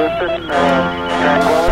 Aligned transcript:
Clifton, 0.00 0.50
uh, 0.50 1.20
Tranquility 1.20 1.69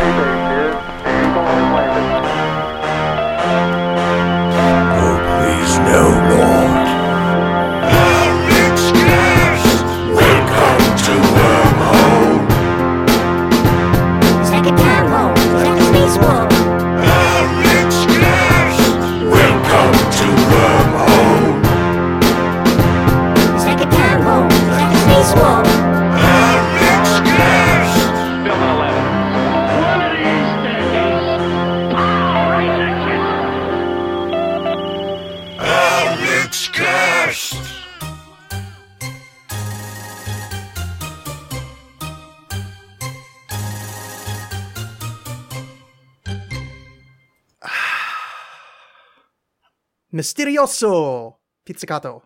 Misterioso 50.13 51.37
pizzicato. 51.67 52.23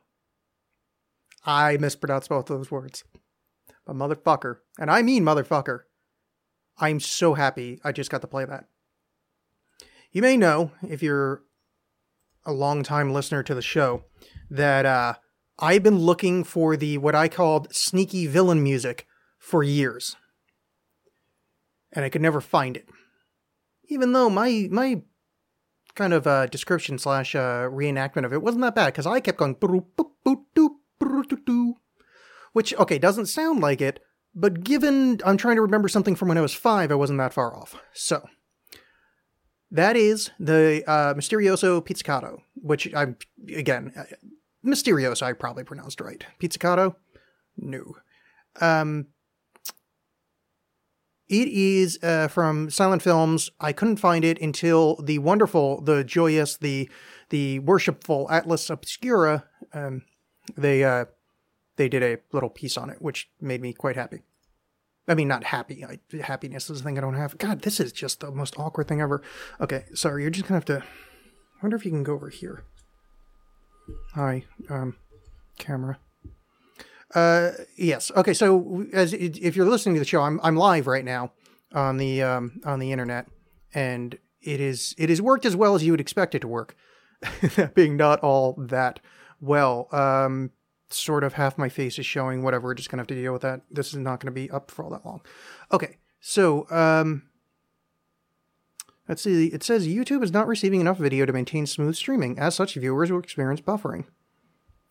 I 1.45 1.77
mispronounced 1.79 2.29
both 2.29 2.47
those 2.47 2.71
words. 2.71 3.05
But 3.85 3.97
motherfucker, 3.97 4.59
and 4.79 4.91
I 4.91 5.03
mean 5.03 5.25
motherfucker, 5.25 5.81
I'm 6.79 7.01
so 7.01 7.35
happy 7.35 7.81
I 7.83 7.93
just 7.93 8.11
got 8.11 8.21
to 8.21 8.29
play 8.29 8.45
that. 8.45 8.67
You 10.13 10.23
may 10.23 10.37
know, 10.37 10.71
if 10.89 11.03
you're 11.03 11.43
a 12.45 12.53
long-time 12.53 13.13
listener 13.13 13.43
to 13.43 13.55
the 13.55 13.63
show, 13.63 14.05
that 14.51 14.87
uh, 14.87 15.15
I've 15.59 15.83
been 15.83 15.99
looking 15.99 16.45
for 16.45 16.77
the 16.77 16.99
what 16.99 17.15
I 17.15 17.29
called 17.29 17.75
sneaky 17.75 18.27
villain 18.27 18.63
music 18.63 19.07
for 19.39 19.63
years. 19.63 20.17
And 21.93 22.05
I 22.05 22.09
could 22.09 22.23
never 22.23 22.41
find 22.41 22.77
it. 22.77 22.87
Even 23.89 24.13
though 24.13 24.31
my 24.31 24.69
my 24.71 25.03
kind 25.95 26.13
of 26.13 26.27
uh, 26.27 26.47
description 26.47 26.99
slash 26.99 27.35
uh, 27.35 27.69
reenactment 27.71 28.25
of 28.25 28.33
it 28.33 28.43
wasn't 28.43 28.63
that 28.63 28.75
bad 28.75 28.87
because 28.87 29.07
I 29.07 29.21
kept 29.21 29.39
going 29.39 29.57
which 32.53 32.75
okay 32.75 32.99
doesn't 32.99 33.27
sound 33.27 33.61
like 33.61 33.81
it, 33.81 34.01
but 34.35 34.63
given 34.65 35.21
I'm 35.25 35.37
trying 35.37 35.57
to 35.57 35.63
remember 35.63 35.89
something 35.89 36.15
from 36.17 36.29
when 36.29 36.39
I 36.39 36.43
was 36.43 36.55
five, 36.55 36.91
I 36.91 36.97
wasn't 36.97 37.19
that 37.19 37.33
far 37.33 37.55
off. 37.55 37.81
So 37.93 38.27
that 39.71 39.97
is 39.97 40.31
the 40.39 40.85
uh, 40.87 41.15
Misterioso 41.15 41.85
Pizzicato, 41.85 42.43
which 42.55 42.93
I'm 42.95 43.17
again 43.55 43.93
uh, 43.97 44.05
Mysterioso. 44.65 45.23
I 45.23 45.33
probably 45.33 45.65
pronounced 45.65 46.01
right. 46.01 46.25
Pizzicato, 46.39 46.97
no. 47.57 47.97
Um, 48.61 49.09
it 51.29 51.49
is 51.49 51.99
uh, 52.03 52.29
from 52.29 52.71
silent 52.71 53.03
films. 53.03 53.51
I 53.61 53.73
couldn't 53.73 53.97
find 53.97 54.25
it 54.25 54.41
until 54.41 54.97
the 54.97 55.19
wonderful, 55.19 55.81
the 55.81 56.05
joyous, 56.05 56.57
the 56.57 56.91
the 57.31 57.61
worshipful 57.61 58.31
Atlas 58.31 58.69
Obscura. 58.69 59.45
Um, 59.73 60.03
they 60.57 60.85
uh, 60.85 61.07
they 61.77 61.89
did 61.89 62.03
a 62.03 62.19
little 62.33 62.51
piece 62.51 62.77
on 62.77 62.91
it, 62.91 63.01
which 63.01 63.31
made 63.41 63.63
me 63.63 63.73
quite 63.73 63.97
happy. 63.97 64.23
I 65.09 65.15
mean, 65.15 65.29
not 65.29 65.45
happy. 65.45 65.85
I, 65.85 65.99
happiness 66.23 66.71
is 66.71 66.81
a 66.81 66.85
thing 66.85 66.97
I 66.97 67.01
don't 67.01 67.17
have. 67.17 67.37
God, 67.39 67.63
this 67.63 67.81
is 67.81 67.93
just 67.93 68.21
the 68.21 68.31
most 68.31 68.59
awkward 68.59 68.89
thing 68.89 69.01
ever. 69.01 69.23
Okay, 69.61 69.87
sorry. 69.95 70.23
You're 70.23 70.31
just 70.31 70.47
gonna 70.47 70.57
have 70.57 70.65
to. 70.67 70.79
I 70.79 71.63
wonder 71.63 71.77
if 71.77 71.85
you 71.85 71.91
can 71.91 72.03
go 72.03 72.15
over 72.15 72.29
here. 72.29 72.65
Hi, 74.15 74.45
um, 74.69 74.97
camera. 75.59 75.99
Uh, 77.15 77.53
yes. 77.77 78.11
Okay. 78.17 78.35
So 78.35 78.87
as 78.93 79.13
if 79.13 79.57
you're 79.57 79.69
listening 79.69 79.95
to 79.97 80.01
the 80.01 80.07
show, 80.07 80.23
I'm 80.23 80.41
I'm 80.43 80.57
live 80.57 80.87
right 80.87 81.05
now 81.05 81.33
on 81.73 81.99
the 81.99 82.23
um 82.23 82.61
on 82.65 82.79
the 82.79 82.93
internet, 82.93 83.27
and 83.75 84.19
it 84.41 84.61
is 84.61 84.95
it 84.99 85.09
has 85.09 85.21
worked 85.21 85.45
as 85.45 85.57
well 85.57 85.75
as 85.75 85.85
you 85.85 85.93
would 85.93 86.01
expect 86.01 86.35
it 86.35 86.41
to 86.41 86.49
work. 86.49 86.77
that 87.57 87.75
being 87.75 87.97
not 87.97 88.21
all 88.21 88.55
that 88.59 89.01
well. 89.41 89.89
Um, 89.93 90.51
sort 90.89 91.25
of 91.25 91.35
half 91.35 91.57
my 91.57 91.69
face 91.69 91.99
is 91.99 92.07
showing. 92.07 92.43
Whatever. 92.43 92.69
We're 92.69 92.75
just 92.75 92.91
gonna 92.91 93.03
have 93.03 93.09
to 93.09 93.15
deal 93.15 93.33
with 93.33 93.43
that. 93.43 93.63
This 93.71 93.89
is 93.89 93.97
not 93.97 94.21
gonna 94.21 94.33
be 94.33 94.51
up 94.51 94.71
for 94.71 94.85
all 94.85 94.91
that 94.91 95.07
long. 95.07 95.21
Okay. 95.73 95.99
So 96.21 96.67
um. 96.71 97.25
Let's 99.09 99.23
see. 99.23 99.49
It 99.49 99.63
says 99.63 99.89
YouTube 99.89 100.23
is 100.23 100.33
not 100.33 100.47
receiving 100.47 100.81
enough 100.81 100.97
video 100.97 101.27
to 101.27 101.33
maintain 101.33 101.67
smooth 101.67 101.97
streaming. 101.97 102.39
As 102.39 102.55
such, 102.55 102.75
viewers 102.75 103.11
will 103.11 103.19
experience 103.19 103.61
buffering. 103.61 104.05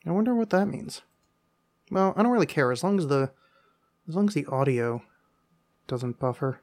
I 0.05 0.11
wonder 0.11 0.35
what 0.35 0.49
that 0.49 0.67
means. 0.67 1.01
Well, 1.91 2.13
I 2.15 2.23
don't 2.23 2.31
really 2.31 2.45
care 2.45 2.71
as 2.71 2.83
long 2.83 2.97
as 2.97 3.07
the 3.07 3.31
as 4.07 4.15
long 4.15 4.27
as 4.27 4.33
the 4.33 4.45
audio 4.45 5.03
doesn't 5.87 6.19
buffer. 6.19 6.61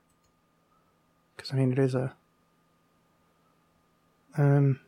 Cuz 1.36 1.52
I 1.52 1.56
mean 1.56 1.70
it 1.70 1.78
is 1.78 1.94
a 1.94 2.14
um 4.36 4.80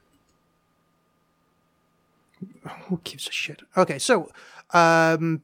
who 2.89 3.01
gives 3.05 3.29
a 3.29 3.33
shit? 3.33 3.63
Okay, 3.77 3.99
so 3.99 4.31
um 4.73 5.43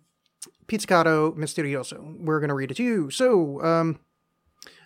Pizzicato 0.66 1.32
Misterioso. 1.32 2.18
We're 2.18 2.40
to 2.48 2.54
read 2.54 2.70
it 2.70 2.76
to 2.78 2.82
you. 2.82 3.10
So, 3.10 3.62
um 3.62 4.00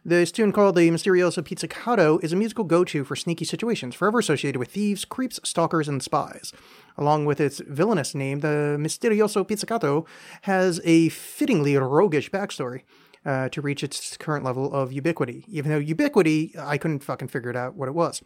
this 0.05 0.33
tune 0.33 0.53
called 0.53 0.77
the 0.77 0.91
Misterioso 0.91 1.45
Pizzicato 1.45 2.19
is 2.19 2.33
a 2.33 2.37
musical 2.37 2.65
go-to 2.65 3.05
for 3.05 3.15
sneaky 3.17 3.45
situations, 3.45 3.95
forever 3.95 4.19
associated 4.19 4.59
with 4.59 4.71
thieves, 4.71 5.05
creeps, 5.05 5.39
stalkers, 5.45 5.89
and 5.89 6.03
spies. 6.03 6.53
Along 6.97 7.27
with 7.27 7.41
its 7.41 7.61
villainous 7.61 8.15
name, 8.15 8.41
the 8.41 8.77
Misterioso 8.81 9.47
Pizzicato 9.47 10.07
has 10.43 10.81
a 10.85 11.11
fittingly 11.11 11.77
roguish 11.77 12.31
backstory 12.31 12.83
uh, 13.25 13.49
to 13.51 13.61
reach 13.61 13.85
its 13.85 14.17
current 14.17 14.45
level 14.45 14.73
of 14.73 14.93
ubiquity. 14.93 15.45
Even 15.49 15.71
though 15.71 15.79
ubiquity, 15.79 16.55
I 16.59 16.79
couldn't 16.79 17.05
fucking 17.05 17.29
figure 17.29 17.51
it 17.51 17.57
out 17.57 17.75
what 17.75 17.89
it 17.89 17.95
was. 17.95 18.23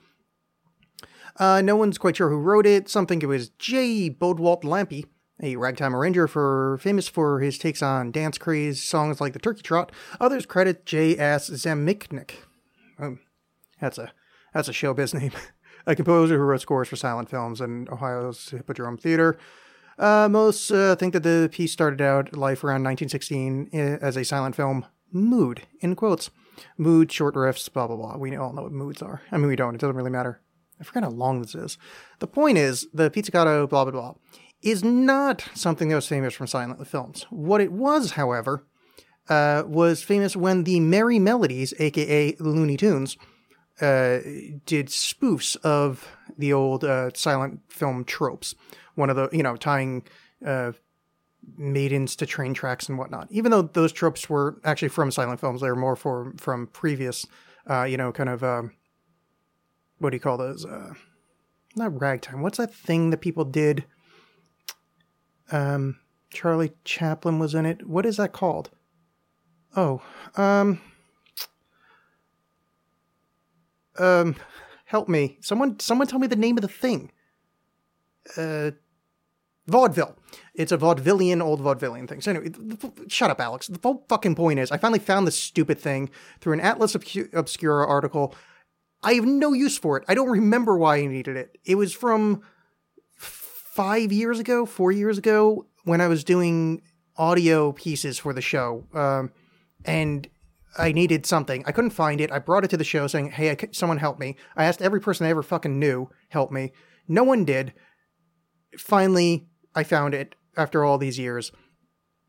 Uh, 1.36 1.60
no 1.60 1.74
one's 1.74 1.98
quite 1.98 2.16
sure 2.16 2.30
who 2.30 2.38
wrote 2.38 2.66
it. 2.66 2.88
Some 2.88 3.06
think 3.06 3.22
it 3.22 3.26
was 3.26 3.48
J. 3.50 4.08
Bodewalt 4.08 4.62
Lampe, 4.62 5.04
a 5.43 5.56
ragtime 5.56 5.95
arranger 5.95 6.28
for 6.28 6.78
famous 6.81 7.09
for 7.09 7.41
his 7.41 7.59
takes 7.59 7.83
on 7.83 8.12
dance 8.12 8.39
craze 8.39 8.83
songs 8.83 9.21
like 9.21 9.33
the 9.33 9.39
Turkey 9.39 9.62
Trot. 9.62 9.91
Others 10.21 10.47
credit 10.47 10.87
J. 10.87 11.17
S. 11.19 11.50
Zamecnik. 11.50 12.33
Um, 12.99 13.21
that's 13.81 13.99
a 13.99 14.12
that's 14.53 14.69
a 14.69 14.72
showbiz 14.72 15.15
name. 15.15 15.33
a 15.87 15.97
composer 15.97 16.39
who 16.39 16.45
wrote 16.45 16.61
scores 16.61 16.89
for 16.89 16.97
silent 16.97 17.28
films 17.28 17.61
and 17.61 17.89
Ohio's 17.89 18.50
Hippodrome 18.50 18.97
Theater. 18.97 19.37
Uh, 19.99 20.28
most 20.28 20.71
uh, 20.71 20.97
think 20.97 21.12
that 21.12 21.22
the 21.22 21.49
piece 21.53 21.72
started 21.72 22.01
out 22.01 22.37
life 22.37 22.65
around 22.65 22.83
1916 22.83 23.69
as 23.72 24.16
a 24.16 24.25
silent 24.25 24.56
film 24.56 24.87
mood 25.12 25.62
in 25.81 25.95
quotes. 25.95 26.31
Mood, 26.77 27.11
short 27.11 27.34
riffs, 27.34 27.72
blah 27.72 27.87
blah 27.87 27.97
blah. 27.97 28.16
We 28.16 28.37
all 28.37 28.53
know 28.53 28.62
what 28.62 28.72
moods 28.72 29.03
are. 29.03 29.22
I 29.33 29.39
mean, 29.39 29.49
we 29.49 29.56
don't. 29.56 29.75
It 29.75 29.81
doesn't 29.81 29.97
really 29.97 30.11
matter. 30.11 30.41
I 30.81 30.84
forget 30.84 31.05
how 31.05 31.11
long 31.11 31.41
this 31.41 31.55
is. 31.55 31.78
The 32.19 32.27
point 32.27 32.59
is, 32.59 32.87
the 32.93 33.11
pizzicato, 33.11 33.66
blah 33.66 33.84
blah 33.84 33.93
blah, 33.93 34.15
is 34.64 34.82
not 34.82 35.47
something 35.54 35.88
that 35.88 35.94
was 35.94 36.08
famous 36.08 36.34
from 36.34 36.47
silent 36.47 36.86
films. 36.88 37.26
What 37.30 37.60
it 37.60 37.70
was, 37.70 38.12
however, 38.12 38.64
uh, 39.28 39.62
was 39.66 40.02
famous 40.02 40.34
when 40.34 40.64
the 40.64 40.80
Merrie 40.80 41.20
Melodies, 41.20 41.75
aka 41.78 42.34
Looney 42.41 42.76
Tunes, 42.76 43.16
uh, 43.80 44.19
did 44.64 44.88
spoofs 44.88 45.56
of 45.56 46.08
the 46.38 46.53
old 46.53 46.82
uh, 46.82 47.10
silent 47.14 47.60
film 47.69 48.04
tropes. 48.04 48.54
One 48.94 49.10
of 49.10 49.16
the, 49.16 49.28
you 49.32 49.42
know, 49.42 49.56
tying 49.56 50.03
uh, 50.44 50.72
maidens 51.56 52.16
to 52.16 52.26
train 52.26 52.54
tracks 52.54 52.88
and 52.88 52.98
whatnot. 52.98 53.28
Even 53.30 53.50
though 53.50 53.62
those 53.62 53.92
tropes 53.92 54.30
were 54.30 54.60
actually 54.65 54.89
from 54.89 55.10
silent 55.10 55.41
films, 55.41 55.60
they 55.60 55.68
were 55.68 55.77
more 55.77 55.97
for 55.97 56.33
from 56.39 56.68
previous, 56.68 57.27
uh, 57.68 57.84
you 57.84 57.97
know, 57.97 58.12
kind 58.12 58.30
of 58.30 58.42
um, 58.42 58.72
what 59.98 60.10
do 60.10 60.16
you 60.16 60.21
call 60.21 60.39
those? 60.39 60.65
Uh, 60.65 60.94
not 61.77 62.00
ragtime. 62.00 62.41
What's 62.41 62.59
that 62.59 62.72
thing 62.72 63.10
that 63.10 63.21
people 63.21 63.44
did? 63.44 63.84
Um, 65.52 65.98
Charlie 66.30 66.72
Chaplin 66.84 67.38
was 67.38 67.54
in 67.54 67.66
it. 67.66 67.86
What 67.86 68.06
is 68.06 68.16
that 68.16 68.32
called? 68.32 68.70
Oh, 69.76 70.02
um, 70.36 70.80
um, 73.98 74.36
help 74.86 75.08
me. 75.08 75.38
Someone, 75.41 75.78
someone 75.80 76.06
tell 76.06 76.18
me 76.18 76.26
the 76.26 76.36
name 76.36 76.56
of 76.56 76.62
the 76.62 76.68
thing. 76.68 77.10
Uh, 78.36 78.72
vaudeville. 79.66 80.16
It's 80.54 80.72
a 80.72 80.78
vaudevillian, 80.78 81.42
old 81.42 81.60
vaudevillian 81.60 82.08
thing. 82.08 82.20
So 82.20 82.30
anyway, 82.30 82.50
shut 83.08 83.30
up, 83.30 83.41
Alex. 83.41 83.66
The 83.66 83.80
whole 83.82 84.04
fucking 84.08 84.34
point 84.34 84.58
is, 84.58 84.70
I 84.70 84.76
finally 84.76 84.98
found 84.98 85.26
this 85.26 85.38
stupid 85.38 85.78
thing 85.78 86.10
through 86.41 86.54
an 86.54 86.60
Atlas 86.60 86.94
Obscu- 86.94 87.32
Obscura 87.32 87.86
article. 87.86 88.34
I 89.02 89.14
have 89.14 89.24
no 89.24 89.52
use 89.52 89.76
for 89.76 89.96
it. 89.96 90.04
I 90.08 90.14
don't 90.14 90.30
remember 90.30 90.76
why 90.76 90.96
I 90.96 91.06
needed 91.06 91.36
it. 91.36 91.58
It 91.64 91.74
was 91.74 91.92
from 91.92 92.42
five 93.74 94.12
years 94.12 94.38
ago, 94.38 94.65
four 94.65 94.92
years 94.92 95.18
ago, 95.18 95.66
when 95.82 96.00
I 96.00 96.06
was 96.06 96.22
doing 96.22 96.80
audio 97.16 97.72
pieces 97.72 98.18
for 98.21 98.32
the 98.32 98.41
show. 98.41 98.86
Um, 98.94 99.32
and 99.84 100.28
I 100.78 100.92
needed 100.92 101.26
something. 101.26 101.65
I 101.66 101.72
couldn't 101.72 101.91
find 101.91 102.21
it. 102.21 102.30
I 102.30 102.38
brought 102.38 102.65
it 102.65 102.71
to 102.71 102.76
the 102.76 102.84
show 102.84 103.06
saying, 103.06 103.32
"Hey, 103.32 103.56
someone 103.72 103.98
help 103.98 104.18
me." 104.18 104.36
I 104.56 104.65
asked 104.65 104.80
every 104.80 105.00
person 105.00 105.26
I 105.26 105.30
ever 105.30 105.42
fucking 105.42 105.78
knew 105.78 106.09
help 106.28 106.53
me. 106.53 106.72
No 107.09 107.24
one 107.24 107.44
did. 107.44 107.72
Finally, 108.78 109.48
I 109.74 109.82
found 109.82 110.15
it 110.15 110.34
after 110.56 110.84
all 110.84 110.98
these 110.98 111.18
years. 111.18 111.53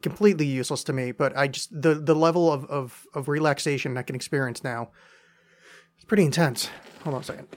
Completely 0.02 0.46
useless 0.46 0.84
to 0.86 0.94
me, 0.94 1.12
but 1.12 1.36
I 1.38 1.48
just 1.48 1.70
the 1.72 1.96
the 1.96 2.16
level 2.16 2.52
of 2.52 2.66
of, 2.66 3.06
of 3.14 3.28
relaxation 3.28 3.98
I 3.98 4.04
can 4.04 4.16
experience 4.16 4.64
now. 4.64 4.90
It's 5.96 6.06
pretty 6.06 6.26
intense. 6.26 6.70
Hold 7.04 7.16
on 7.16 7.22
a 7.22 7.24
second. 7.24 7.48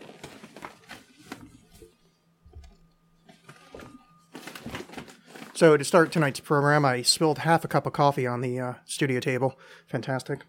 So 5.58 5.76
to 5.76 5.82
start 5.82 6.12
tonight's 6.12 6.38
program, 6.38 6.84
I 6.84 7.02
spilled 7.02 7.38
half 7.38 7.64
a 7.64 7.68
cup 7.68 7.84
of 7.84 7.92
coffee 7.92 8.28
on 8.28 8.42
the 8.42 8.60
uh, 8.60 8.74
studio 8.84 9.18
table. 9.18 9.58
Fantastic. 9.88 10.44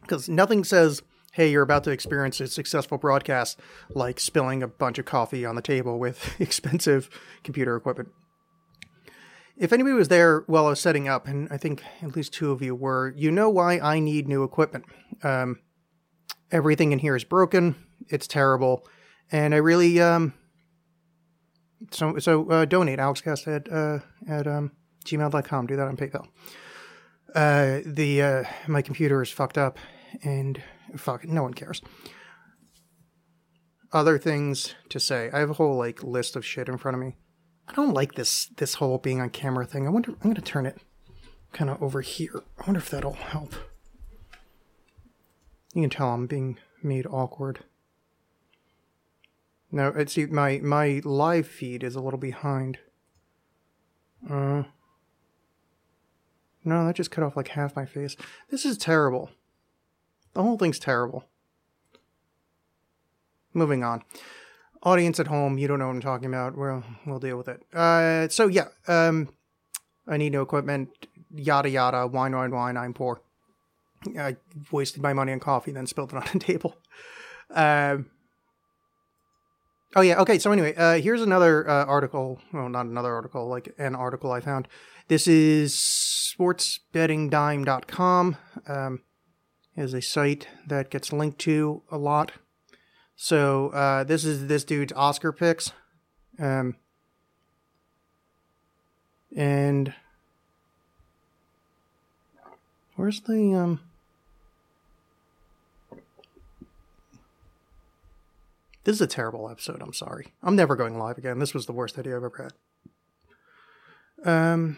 Because 0.00 0.28
nothing 0.28 0.64
says, 0.64 1.00
"Hey, 1.30 1.52
you're 1.52 1.62
about 1.62 1.84
to 1.84 1.92
experience 1.92 2.40
a 2.40 2.48
successful 2.48 2.98
broadcast," 2.98 3.60
like 3.88 4.18
spilling 4.18 4.64
a 4.64 4.66
bunch 4.66 4.98
of 4.98 5.04
coffee 5.04 5.46
on 5.46 5.54
the 5.54 5.62
table 5.62 5.96
with 5.96 6.34
expensive 6.40 7.08
computer 7.44 7.76
equipment. 7.76 8.08
If 9.56 9.72
anybody 9.72 9.94
was 9.94 10.08
there 10.08 10.40
while 10.48 10.66
I 10.66 10.70
was 10.70 10.80
setting 10.80 11.06
up, 11.06 11.28
and 11.28 11.46
I 11.52 11.56
think 11.56 11.84
at 12.02 12.16
least 12.16 12.32
two 12.32 12.50
of 12.50 12.60
you 12.60 12.74
were, 12.74 13.14
you 13.16 13.30
know 13.30 13.48
why 13.48 13.78
I 13.78 14.00
need 14.00 14.26
new 14.26 14.42
equipment. 14.42 14.86
Um, 15.22 15.60
everything 16.50 16.90
in 16.90 16.98
here 16.98 17.14
is 17.14 17.22
broken. 17.22 17.76
It's 18.08 18.26
terrible, 18.26 18.84
and 19.30 19.54
I 19.54 19.58
really 19.58 20.00
um. 20.00 20.34
So 21.90 22.18
so 22.18 22.48
uh, 22.50 22.64
donate 22.64 22.98
alexxcast 22.98 23.46
at 23.54 23.72
uh, 23.72 24.00
at 24.28 24.46
um, 24.46 24.72
gmail.com. 25.04 25.66
Do 25.66 25.76
that 25.76 25.86
on 25.86 25.96
PayPal. 25.96 26.26
Uh, 27.34 27.80
the 27.84 28.22
uh, 28.22 28.44
my 28.66 28.82
computer 28.82 29.20
is 29.22 29.30
fucked 29.30 29.58
up, 29.58 29.78
and 30.22 30.62
fuck, 30.96 31.24
no 31.24 31.42
one 31.42 31.54
cares. 31.54 31.82
Other 33.92 34.18
things 34.18 34.74
to 34.88 34.98
say. 34.98 35.30
I 35.32 35.38
have 35.38 35.50
a 35.50 35.54
whole 35.54 35.76
like 35.76 36.02
list 36.02 36.36
of 36.36 36.44
shit 36.44 36.68
in 36.68 36.78
front 36.78 36.96
of 36.96 37.00
me. 37.00 37.16
I 37.68 37.74
don't 37.74 37.94
like 37.94 38.14
this 38.14 38.46
this 38.56 38.74
whole 38.74 38.98
being 38.98 39.20
on 39.20 39.30
camera 39.30 39.66
thing. 39.66 39.86
I 39.86 39.90
wonder. 39.90 40.12
I'm 40.12 40.30
gonna 40.30 40.40
turn 40.40 40.66
it 40.66 40.78
kind 41.52 41.70
of 41.70 41.82
over 41.82 42.00
here. 42.00 42.42
I 42.58 42.66
wonder 42.66 42.78
if 42.78 42.90
that'll 42.90 43.12
help. 43.12 43.54
You 45.74 45.82
can 45.82 45.90
tell 45.90 46.10
I'm 46.12 46.26
being 46.26 46.58
made 46.82 47.06
awkward. 47.06 47.64
No, 49.70 49.88
it's 49.88 50.16
my 50.16 50.58
my 50.62 51.00
live 51.04 51.46
feed 51.46 51.82
is 51.82 51.94
a 51.94 52.00
little 52.00 52.18
behind. 52.18 52.78
Uh. 54.28 54.64
No, 56.64 56.84
that 56.84 56.96
just 56.96 57.12
cut 57.12 57.22
off 57.22 57.36
like 57.36 57.48
half 57.48 57.76
my 57.76 57.84
face. 57.84 58.16
This 58.50 58.64
is 58.64 58.76
terrible. 58.76 59.30
The 60.34 60.42
whole 60.42 60.58
thing's 60.58 60.80
terrible. 60.80 61.24
Moving 63.54 63.84
on. 63.84 64.02
Audience 64.82 65.20
at 65.20 65.28
home, 65.28 65.58
you 65.58 65.68
don't 65.68 65.78
know 65.78 65.86
what 65.86 65.94
I'm 65.94 66.00
talking 66.00 66.26
about. 66.26 66.56
Well, 66.58 66.84
we'll 67.06 67.20
deal 67.20 67.36
with 67.38 67.48
it. 67.48 67.62
Uh, 67.72 68.28
so 68.28 68.48
yeah, 68.48 68.68
um, 68.88 69.28
I 70.06 70.16
need 70.16 70.32
new 70.32 70.42
equipment. 70.42 70.90
Yada 71.34 71.70
yada. 71.70 72.06
Wine, 72.06 72.34
wine, 72.34 72.50
wine. 72.50 72.76
I'm 72.76 72.94
poor. 72.94 73.20
I 74.18 74.36
wasted 74.70 75.02
my 75.02 75.12
money 75.12 75.32
on 75.32 75.40
coffee, 75.40 75.70
then 75.72 75.86
spilled 75.86 76.12
it 76.12 76.16
on 76.16 76.28
the 76.32 76.38
table. 76.40 76.76
Um. 77.50 78.10
Oh 79.94 80.00
yeah. 80.00 80.18
Okay. 80.20 80.38
So 80.38 80.50
anyway, 80.52 80.74
uh, 80.74 80.98
here's 81.00 81.22
another 81.22 81.68
uh, 81.68 81.84
article. 81.84 82.40
Well, 82.52 82.68
not 82.68 82.86
another 82.86 83.14
article, 83.14 83.48
like 83.48 83.74
an 83.78 83.94
article 83.94 84.32
I 84.32 84.40
found. 84.40 84.66
This 85.08 85.28
is 85.28 85.74
sportsbettingdime.com. 85.74 88.36
Um, 88.66 89.02
is 89.76 89.94
a 89.94 90.02
site 90.02 90.48
that 90.66 90.90
gets 90.90 91.12
linked 91.12 91.38
to 91.40 91.82
a 91.90 91.98
lot. 91.98 92.32
So 93.14 93.68
uh, 93.68 94.04
this 94.04 94.24
is 94.24 94.46
this 94.46 94.64
dude's 94.64 94.92
Oscar 94.94 95.32
picks, 95.32 95.72
um, 96.38 96.76
and 99.34 99.94
where's 102.96 103.20
the 103.20 103.54
um? 103.54 103.80
This 108.86 108.94
is 108.94 109.00
a 109.00 109.08
terrible 109.08 109.50
episode. 109.50 109.82
I'm 109.82 109.92
sorry. 109.92 110.28
I'm 110.44 110.54
never 110.54 110.76
going 110.76 110.96
live 110.96 111.18
again. 111.18 111.40
This 111.40 111.52
was 111.52 111.66
the 111.66 111.72
worst 111.72 111.98
idea 111.98 112.16
I've 112.16 112.22
ever 112.22 112.52
had. 114.24 114.52
Um. 114.54 114.76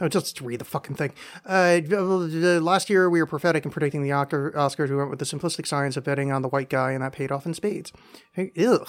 Oh, 0.00 0.06
just 0.06 0.40
read 0.40 0.60
the 0.60 0.64
fucking 0.64 0.94
thing. 0.94 1.14
Uh, 1.44 1.80
last 1.90 2.88
year, 2.88 3.10
we 3.10 3.20
were 3.20 3.26
prophetic 3.26 3.64
in 3.64 3.72
predicting 3.72 4.04
the 4.04 4.10
Oscars. 4.10 4.88
We 4.88 4.94
went 4.94 5.10
with 5.10 5.18
the 5.18 5.24
simplistic 5.24 5.66
science 5.66 5.96
of 5.96 6.04
betting 6.04 6.30
on 6.30 6.42
the 6.42 6.48
white 6.48 6.70
guy, 6.70 6.92
and 6.92 7.02
that 7.02 7.12
paid 7.12 7.32
off 7.32 7.44
in 7.44 7.54
spades. 7.54 7.92
Ew. 8.36 8.86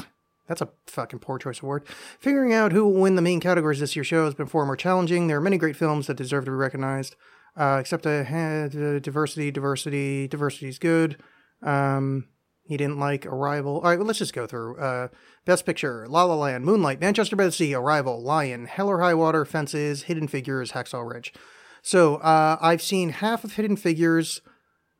That's 0.47 0.61
a 0.61 0.69
fucking 0.85 1.19
poor 1.19 1.39
choice 1.39 1.57
of 1.57 1.63
word. 1.63 1.87
Figuring 2.19 2.53
out 2.53 2.71
who 2.71 2.85
will 2.85 3.01
win 3.01 3.15
the 3.15 3.21
main 3.23 3.39
categories 3.39 3.79
this 3.79 3.95
year's 3.95 4.07
show 4.07 4.25
has 4.25 4.35
been 4.35 4.45
far 4.45 4.67
more 4.67 4.77
challenging. 4.77 5.25
There 5.25 5.37
are 5.37 5.41
many 5.41 5.57
great 5.57 5.75
films 5.75 6.05
that 6.05 6.17
deserve 6.17 6.45
to 6.45 6.51
be 6.51 6.55
recognized, 6.55 7.15
uh, 7.57 7.77
except 7.79 8.05
uh, 8.05 8.09
uh, 8.09 8.99
diversity, 8.99 9.49
diversity, 9.49 10.27
diversity 10.27 10.67
is 10.67 10.77
good. 10.77 11.17
Um, 11.63 12.27
he 12.65 12.77
didn't 12.77 12.99
like 12.99 13.25
Arrival. 13.25 13.75
All 13.75 13.81
right, 13.81 13.97
well, 13.97 14.07
let's 14.07 14.19
just 14.19 14.33
go 14.33 14.47
through. 14.47 14.77
Uh, 14.77 15.07
Best 15.45 15.65
Picture: 15.65 16.07
La 16.07 16.23
La 16.23 16.35
Land, 16.35 16.65
Moonlight, 16.65 17.01
Manchester 17.01 17.35
by 17.35 17.45
the 17.45 17.51
Sea, 17.51 17.73
Arrival, 17.73 18.21
Lion, 18.21 18.65
Hell 18.65 18.87
or 18.87 19.01
High 19.01 19.13
Water, 19.13 19.43
Fences, 19.43 20.03
Hidden 20.03 20.29
Figures, 20.29 20.71
Hacksaw 20.71 21.07
Ridge. 21.07 21.33
So 21.81 22.15
uh, 22.15 22.57
I've 22.61 22.81
seen 22.81 23.09
half 23.09 23.43
of 23.43 23.53
Hidden 23.53 23.75
Figures. 23.75 24.41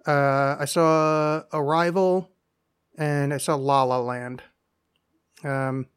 Uh, 0.05 0.57
I 0.59 0.65
saw 0.65 1.43
Arrival, 1.53 2.31
and 2.97 3.33
I 3.33 3.37
saw 3.37 3.55
La 3.55 3.83
La 3.83 3.99
Land. 3.99 4.43
Um, 5.45 5.87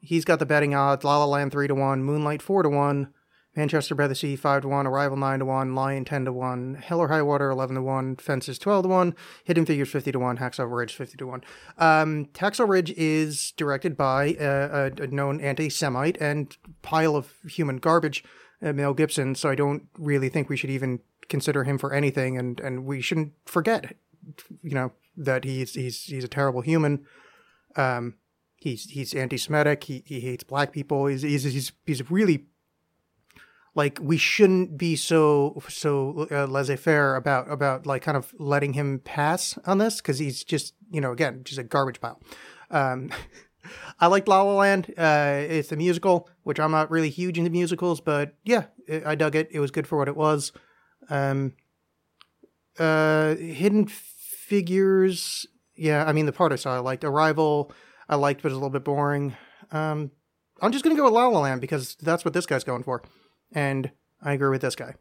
he's 0.00 0.24
got 0.24 0.40
the 0.40 0.46
betting 0.46 0.74
odds: 0.74 1.04
La 1.04 1.18
La 1.18 1.26
Land 1.26 1.52
three 1.52 1.68
to 1.68 1.74
one, 1.76 2.02
Moonlight 2.02 2.42
four 2.42 2.64
to 2.64 2.68
one, 2.68 3.14
Manchester 3.56 3.94
by 3.94 4.08
the 4.08 4.14
Sea 4.14 4.36
five 4.36 4.62
to 4.62 4.68
one, 4.68 4.86
Arrival 4.86 5.16
nine 5.16 5.38
to 5.38 5.44
one, 5.44 5.74
Lion 5.74 6.04
ten 6.04 6.24
to 6.24 6.32
one, 6.32 6.74
Hell 6.74 7.00
or 7.00 7.08
High 7.08 7.22
Water 7.22 7.50
eleven 7.50 7.76
to 7.76 7.82
one, 7.82 8.16
Fences 8.16 8.58
twelve 8.58 8.84
to 8.84 8.88
one, 8.88 9.14
Hidden 9.44 9.66
Figures 9.66 9.90
fifty 9.90 10.10
to 10.10 10.18
one, 10.18 10.38
Hacksaw 10.38 10.70
Ridge 10.70 10.94
fifty 10.94 11.16
to 11.18 11.26
one. 11.26 11.42
Um, 11.78 12.26
Hacksaw 12.34 12.68
Ridge 12.68 12.90
is 12.96 13.52
directed 13.56 13.96
by 13.96 14.36
a, 14.40 14.90
a, 14.98 15.06
known 15.06 15.40
anti-Semite 15.40 16.18
and 16.20 16.56
pile 16.82 17.14
of 17.14 17.32
human 17.48 17.76
garbage, 17.76 18.24
uh, 18.62 18.72
Mel 18.72 18.94
Gibson. 18.94 19.34
So 19.34 19.50
I 19.50 19.54
don't 19.54 19.84
really 19.98 20.28
think 20.28 20.48
we 20.48 20.56
should 20.56 20.70
even 20.70 21.00
consider 21.28 21.64
him 21.64 21.78
for 21.78 21.92
anything, 21.92 22.36
and 22.36 22.58
and 22.60 22.84
we 22.84 23.00
shouldn't 23.00 23.32
forget, 23.46 23.94
you 24.62 24.74
know, 24.74 24.92
that 25.16 25.44
he's 25.44 25.74
he's 25.74 26.02
he's 26.04 26.24
a 26.24 26.28
terrible 26.28 26.60
human. 26.60 27.06
Um, 27.76 28.14
he's 28.56 28.90
he's 28.90 29.14
anti-Semitic. 29.14 29.84
He 29.84 30.02
he 30.06 30.20
hates 30.20 30.42
black 30.42 30.72
people. 30.72 31.06
He's 31.06 31.22
he's 31.22 31.44
he's, 31.44 31.72
he's 31.86 32.10
really 32.10 32.46
like 33.74 33.98
we 34.00 34.16
shouldn't 34.16 34.78
be 34.78 34.96
so 34.96 35.62
so 35.68 36.28
uh, 36.30 36.46
laissez-faire 36.46 37.16
about 37.16 37.50
about 37.50 37.86
like 37.86 38.02
kind 38.02 38.16
of 38.16 38.34
letting 38.38 38.74
him 38.74 39.00
pass 39.00 39.58
on 39.66 39.78
this 39.78 39.96
because 39.96 40.18
he's 40.18 40.44
just 40.44 40.74
you 40.90 41.00
know 41.00 41.12
again 41.12 41.42
just 41.44 41.58
a 41.58 41.64
garbage 41.64 42.00
pile. 42.00 42.20
Um, 42.70 43.10
I 44.00 44.08
liked 44.08 44.28
La 44.28 44.42
La 44.42 44.54
Land. 44.54 44.92
Uh, 44.96 45.42
it's 45.48 45.72
a 45.72 45.76
musical, 45.76 46.28
which 46.42 46.60
I'm 46.60 46.70
not 46.70 46.90
really 46.90 47.10
huge 47.10 47.38
into 47.38 47.50
musicals, 47.50 48.00
but 48.00 48.34
yeah, 48.44 48.64
I 48.90 49.02
I 49.06 49.14
dug 49.14 49.34
it. 49.34 49.48
It 49.50 49.60
was 49.60 49.70
good 49.70 49.86
for 49.86 49.98
what 49.98 50.08
it 50.08 50.16
was. 50.16 50.52
Um, 51.08 51.54
uh, 52.78 53.34
Hidden 53.36 53.86
Figures, 53.86 55.46
yeah, 55.74 56.04
I 56.04 56.12
mean 56.12 56.26
the 56.26 56.32
part 56.32 56.52
I 56.52 56.56
saw 56.56 56.76
I 56.76 56.78
liked. 56.78 57.04
Arrival, 57.04 57.72
I 58.08 58.16
liked, 58.16 58.42
but 58.42 58.48
it 58.48 58.54
was 58.54 58.56
a 58.56 58.60
little 58.60 58.70
bit 58.70 58.84
boring. 58.84 59.36
Um, 59.72 60.10
I'm 60.60 60.70
just 60.70 60.84
gonna 60.84 60.96
go 60.96 61.04
with 61.04 61.14
La 61.14 61.26
La 61.26 61.40
Land 61.40 61.60
because 61.60 61.96
that's 61.96 62.24
what 62.24 62.34
this 62.34 62.46
guy's 62.46 62.64
going 62.64 62.82
for, 62.82 63.02
and 63.54 63.90
I 64.20 64.32
agree 64.32 64.50
with 64.50 64.62
this 64.62 64.76
guy. 64.76 64.94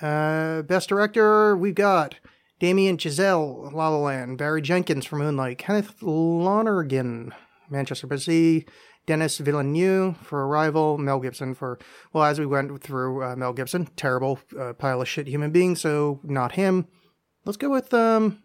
Uh, 0.00 0.62
best 0.62 0.88
director, 0.88 1.56
we've 1.56 1.74
got 1.74 2.16
Damien 2.58 2.96
Chazelle, 2.96 3.72
La 3.72 3.88
La 3.88 3.98
Land, 3.98 4.38
Barry 4.38 4.62
Jenkins 4.62 5.04
for 5.04 5.16
Moonlight, 5.16 5.58
Kenneth 5.58 6.02
Lonergan, 6.02 7.34
Manchester 7.68 8.06
by 8.06 8.16
Sea, 8.16 8.64
Denis 9.06 9.38
Villeneuve 9.38 10.16
for 10.18 10.46
Arrival, 10.46 10.98
Mel 10.98 11.20
Gibson 11.20 11.54
for, 11.54 11.78
well, 12.12 12.24
as 12.24 12.38
we 12.38 12.46
went 12.46 12.82
through 12.82 13.24
uh, 13.24 13.36
Mel 13.36 13.52
Gibson, 13.52 13.88
terrible 13.96 14.38
uh, 14.58 14.72
pile 14.72 15.00
of 15.00 15.08
shit 15.08 15.26
human 15.26 15.50
being, 15.50 15.76
so 15.76 16.20
not 16.22 16.52
him. 16.52 16.86
Let's 17.44 17.56
go 17.56 17.70
with, 17.70 17.92
um, 17.92 18.42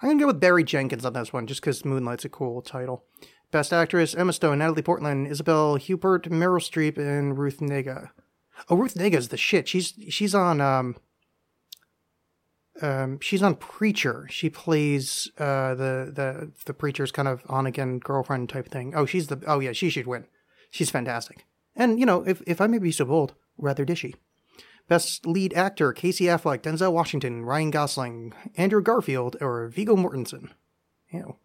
I'm 0.00 0.10
gonna 0.10 0.20
go 0.20 0.26
with 0.26 0.40
Barry 0.40 0.64
Jenkins 0.64 1.04
on 1.04 1.12
this 1.12 1.32
one, 1.32 1.46
just 1.46 1.60
because 1.60 1.84
Moonlight's 1.84 2.24
a 2.24 2.28
cool 2.28 2.62
title. 2.62 3.04
Best 3.50 3.72
Actress: 3.72 4.14
Emma 4.14 4.32
Stone, 4.32 4.58
Natalie 4.58 4.82
Portman, 4.82 5.26
Isabelle 5.26 5.78
Huppert, 5.78 6.28
Meryl 6.28 6.60
Streep, 6.60 6.98
and 6.98 7.38
Ruth 7.38 7.58
Negga. 7.58 8.10
Oh, 8.68 8.76
Ruth 8.76 8.94
Negga's 8.94 9.28
the 9.28 9.36
shit. 9.36 9.68
She's 9.68 9.94
she's 10.08 10.34
on 10.34 10.60
um 10.60 10.96
um 12.82 13.20
she's 13.20 13.42
on 13.42 13.54
Preacher. 13.56 14.26
She 14.30 14.50
plays 14.50 15.30
uh 15.38 15.74
the 15.74 16.10
the 16.14 16.52
the 16.64 16.74
preacher's 16.74 17.12
kind 17.12 17.28
of 17.28 17.42
on 17.48 17.66
again 17.66 17.98
girlfriend 17.98 18.48
type 18.48 18.68
thing. 18.68 18.94
Oh, 18.94 19.06
she's 19.06 19.28
the 19.28 19.40
oh 19.46 19.60
yeah, 19.60 19.72
she 19.72 19.90
should 19.90 20.06
win. 20.06 20.26
she's 20.70 20.90
fantastic. 20.90 21.46
And 21.74 22.00
you 22.00 22.06
know, 22.06 22.22
if 22.26 22.42
if 22.46 22.60
I 22.60 22.66
may 22.66 22.78
be 22.78 22.92
so 22.92 23.04
bold, 23.04 23.34
rather 23.56 23.84
dishy. 23.84 24.14
Best 24.88 25.26
lead 25.26 25.52
actor: 25.54 25.92
Casey 25.92 26.24
Affleck, 26.24 26.62
Denzel 26.62 26.92
Washington, 26.92 27.44
Ryan 27.44 27.70
Gosling, 27.70 28.32
Andrew 28.56 28.82
Garfield, 28.82 29.36
or 29.40 29.68
Viggo 29.68 29.96
Mortensen. 29.96 30.50
Ew. 31.10 31.36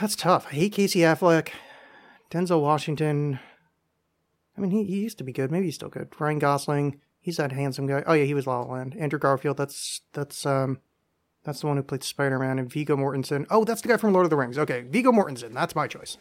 That's 0.00 0.16
tough. 0.16 0.46
I 0.50 0.54
hate 0.54 0.72
Casey 0.72 1.00
Affleck, 1.00 1.50
Denzel 2.30 2.60
Washington. 2.60 3.38
I 4.56 4.60
mean, 4.60 4.70
he, 4.70 4.84
he 4.84 5.00
used 5.00 5.18
to 5.18 5.24
be 5.24 5.32
good. 5.32 5.50
Maybe 5.50 5.66
he's 5.66 5.76
still 5.76 5.88
good. 5.88 6.08
Ryan 6.18 6.38
Gosling, 6.38 7.00
he's 7.20 7.36
that 7.36 7.52
handsome 7.52 7.86
guy. 7.86 8.02
Oh 8.06 8.12
yeah, 8.12 8.24
he 8.24 8.34
was 8.34 8.46
La 8.46 8.60
La 8.60 8.72
Land. 8.72 8.96
Andrew 8.98 9.18
Garfield, 9.18 9.56
that's 9.56 10.00
that's 10.12 10.44
um 10.46 10.80
that's 11.44 11.60
the 11.60 11.66
one 11.66 11.76
who 11.76 11.82
played 11.82 12.02
Spider 12.02 12.38
Man. 12.38 12.58
And 12.58 12.70
Viggo 12.70 12.96
Mortensen. 12.96 13.46
Oh, 13.50 13.64
that's 13.64 13.82
the 13.82 13.88
guy 13.88 13.96
from 13.96 14.12
Lord 14.12 14.26
of 14.26 14.30
the 14.30 14.36
Rings. 14.36 14.58
Okay, 14.58 14.82
Viggo 14.82 15.12
Mortensen. 15.12 15.52
That's 15.52 15.76
my 15.76 15.86
choice. 15.86 16.16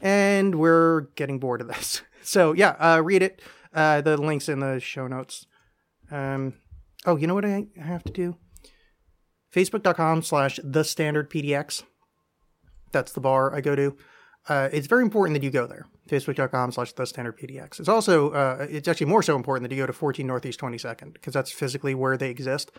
And 0.00 0.56
we're 0.56 1.02
getting 1.16 1.38
bored 1.38 1.60
of 1.60 1.68
this. 1.68 2.02
So 2.22 2.54
yeah, 2.54 2.70
uh, 2.80 3.00
read 3.04 3.22
it. 3.22 3.40
Uh, 3.72 4.00
the 4.00 4.16
links 4.16 4.48
in 4.48 4.58
the 4.58 4.80
show 4.80 5.06
notes. 5.06 5.46
Um, 6.10 6.54
oh, 7.04 7.14
you 7.14 7.28
know 7.28 7.36
what 7.36 7.44
I 7.44 7.68
have 7.76 8.02
to 8.02 8.12
do? 8.12 8.36
Facebook.com 9.54 10.22
slash 10.22 10.58
the 10.64 10.82
standard 10.82 11.30
PDX. 11.30 11.84
That's 12.92 13.12
the 13.12 13.20
bar 13.20 13.54
I 13.54 13.60
go 13.60 13.74
to. 13.74 13.96
Uh, 14.48 14.68
it's 14.72 14.86
very 14.86 15.02
important 15.02 15.34
that 15.38 15.44
you 15.44 15.50
go 15.50 15.66
there. 15.66 15.86
Facebook.com 16.08 16.70
slash 16.72 16.92
the 16.92 17.04
standard 17.04 17.38
PDX. 17.38 17.80
It's 17.80 17.88
also, 17.88 18.30
uh, 18.30 18.66
it's 18.70 18.86
actually 18.86 19.06
more 19.06 19.22
so 19.22 19.34
important 19.34 19.68
that 19.68 19.74
you 19.74 19.82
go 19.82 19.86
to 19.86 19.92
14 19.92 20.24
Northeast 20.26 20.60
22nd 20.60 21.12
because 21.14 21.34
that's 21.34 21.50
physically 21.50 21.94
where 21.94 22.16
they 22.16 22.30
exist. 22.30 22.70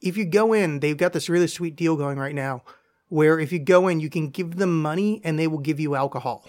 If 0.00 0.16
you 0.16 0.24
go 0.24 0.52
in, 0.52 0.80
they've 0.80 0.96
got 0.96 1.12
this 1.12 1.28
really 1.28 1.48
sweet 1.48 1.76
deal 1.76 1.96
going 1.96 2.18
right 2.18 2.34
now 2.34 2.62
where 3.08 3.38
if 3.38 3.52
you 3.52 3.58
go 3.58 3.88
in, 3.88 4.00
you 4.00 4.08
can 4.08 4.30
give 4.30 4.56
them 4.56 4.80
money 4.80 5.20
and 5.24 5.38
they 5.38 5.46
will 5.46 5.58
give 5.58 5.78
you 5.78 5.94
alcohol. 5.94 6.48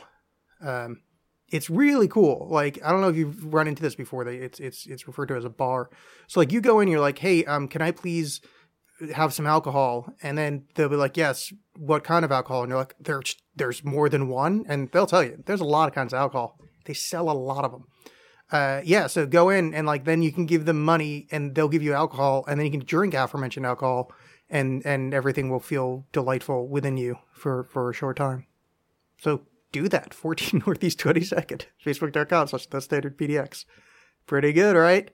Um, 0.62 1.02
it's 1.50 1.70
really 1.70 2.08
cool. 2.08 2.48
Like 2.50 2.80
I 2.84 2.92
don't 2.92 3.02
know 3.02 3.10
if 3.10 3.18
you've 3.18 3.54
run 3.54 3.68
into 3.68 3.82
this 3.82 3.96
before. 3.96 4.24
They 4.24 4.38
it's 4.38 4.60
it's 4.60 4.88
it's 4.88 5.06
referred 5.06 5.28
to 5.28 5.36
as 5.36 5.46
a 5.46 5.50
bar. 5.50 5.90
So 6.28 6.40
like 6.40 6.52
you 6.52 6.62
go 6.62 6.80
in, 6.80 6.88
you're 6.88 7.02
like, 7.02 7.20
hey, 7.20 7.44
um, 7.46 7.68
can 7.68 7.82
I 7.82 7.92
please 7.92 8.40
have 9.12 9.34
some 9.34 9.48
alcohol? 9.48 10.14
And 10.22 10.38
then 10.38 10.66
they'll 10.76 10.90
be 10.90 10.96
like, 10.96 11.18
yes. 11.18 11.54
What 11.78 12.04
kind 12.04 12.24
of 12.24 12.32
alcohol? 12.32 12.62
And 12.64 12.70
you're 12.70 12.78
like, 12.78 12.96
there's 13.00 13.36
there's 13.56 13.84
more 13.84 14.08
than 14.08 14.28
one, 14.28 14.64
and 14.68 14.92
they'll 14.92 15.08
tell 15.08 15.24
you 15.24 15.42
there's 15.46 15.62
a 15.62 15.66
lot 15.66 15.90
of 15.90 15.96
kinds 15.96 16.14
of 16.14 16.20
alcohol. 16.20 16.60
They 16.86 16.94
sell 16.94 17.30
a 17.30 17.34
lot 17.34 17.66
of 17.66 17.72
them. 17.72 17.88
Uh, 18.52 18.82
yeah, 18.84 19.08
so 19.08 19.26
go 19.26 19.50
in 19.50 19.74
and 19.74 19.88
like 19.88 20.06
then 20.06 20.22
you 20.22 20.32
can 20.32 20.46
give 20.46 20.66
them 20.66 20.84
money 20.84 21.28
and 21.32 21.56
they'll 21.56 21.68
give 21.68 21.82
you 21.82 21.94
alcohol 21.94 22.46
and 22.48 22.60
then 22.60 22.66
you 22.66 22.72
can 22.72 22.86
drink 22.86 23.16
aforementioned 23.16 23.66
alcohol 23.66 24.12
and 24.50 24.86
and 24.86 25.14
everything 25.14 25.50
will 25.50 25.60
feel 25.60 26.06
delightful 26.12 26.68
within 26.68 26.96
you 26.96 27.18
for 27.34 27.64
for 27.64 27.90
a 27.90 27.94
short 27.94 28.18
time. 28.18 28.46
So 29.18 29.48
do 29.72 29.88
that. 29.90 30.14
14 30.14 30.64
Northeast 30.66 31.00
22nd, 31.00 31.66
facebook.com 31.84 32.48
slash 32.48 32.68
the 32.68 32.80
standard 32.80 33.18
PDX. 33.18 33.66
Pretty 34.28 34.54
good, 34.54 34.76
right? 34.76 35.10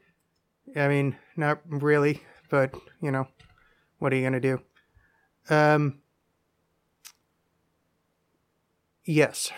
I 0.76 0.88
mean, 0.88 1.18
not 1.38 1.62
really, 1.66 2.22
but 2.50 2.76
you 3.02 3.12
know, 3.12 3.28
what 4.00 4.12
are 4.12 4.16
you 4.16 4.24
gonna 4.24 4.40
do? 4.40 4.62
Um, 5.50 6.00
yes, 9.06 9.52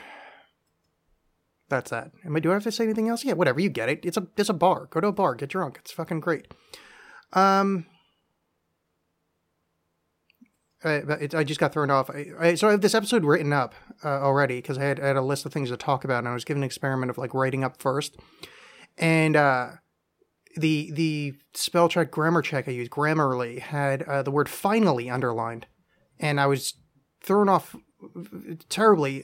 that's 1.69 1.89
that. 1.91 2.11
Am 2.25 2.35
I? 2.35 2.39
Do 2.39 2.51
I 2.51 2.55
have 2.55 2.63
to 2.63 2.71
say 2.71 2.83
anything 2.83 3.07
else? 3.07 3.23
Yeah, 3.23 3.33
whatever. 3.33 3.59
You 3.59 3.69
get 3.69 3.89
it. 3.89 4.05
It's 4.05 4.17
a 4.17 4.27
it's 4.37 4.49
a 4.49 4.53
bar. 4.53 4.87
Go 4.91 4.99
to 4.99 5.07
a 5.07 5.11
bar. 5.11 5.35
Get 5.35 5.49
drunk. 5.49 5.77
It's 5.79 5.91
fucking 5.91 6.19
great. 6.19 6.53
Um. 7.33 7.85
I, 10.83 11.03
I 11.35 11.43
just 11.43 11.59
got 11.59 11.73
thrown 11.73 11.91
off. 11.91 12.09
I, 12.09 12.25
I, 12.39 12.55
so 12.55 12.67
I 12.67 12.71
have 12.71 12.81
this 12.81 12.95
episode 12.95 13.23
written 13.23 13.53
up 13.53 13.75
uh, 14.03 14.19
already 14.19 14.55
because 14.55 14.79
I 14.79 14.83
had, 14.83 14.99
I 14.99 15.05
had 15.05 15.15
a 15.15 15.21
list 15.21 15.45
of 15.45 15.53
things 15.53 15.69
to 15.69 15.77
talk 15.77 16.03
about, 16.03 16.19
and 16.19 16.27
I 16.27 16.33
was 16.33 16.43
given 16.43 16.63
an 16.63 16.65
experiment 16.65 17.11
of 17.11 17.19
like 17.19 17.35
writing 17.35 17.63
up 17.63 17.79
first. 17.79 18.17
And 18.97 19.35
uh, 19.35 19.73
the 20.55 20.91
the 20.91 21.33
spell 21.53 21.89
check 21.89 22.11
grammar 22.11 22.41
check 22.41 22.67
I 22.67 22.71
used, 22.71 22.91
Grammarly, 22.91 23.59
had 23.59 24.03
uh, 24.03 24.23
the 24.23 24.31
word 24.31 24.49
finally 24.49 25.09
underlined, 25.09 25.67
and 26.19 26.39
I 26.39 26.47
was 26.47 26.73
thrown 27.23 27.49
off 27.49 27.75
terribly 28.69 29.23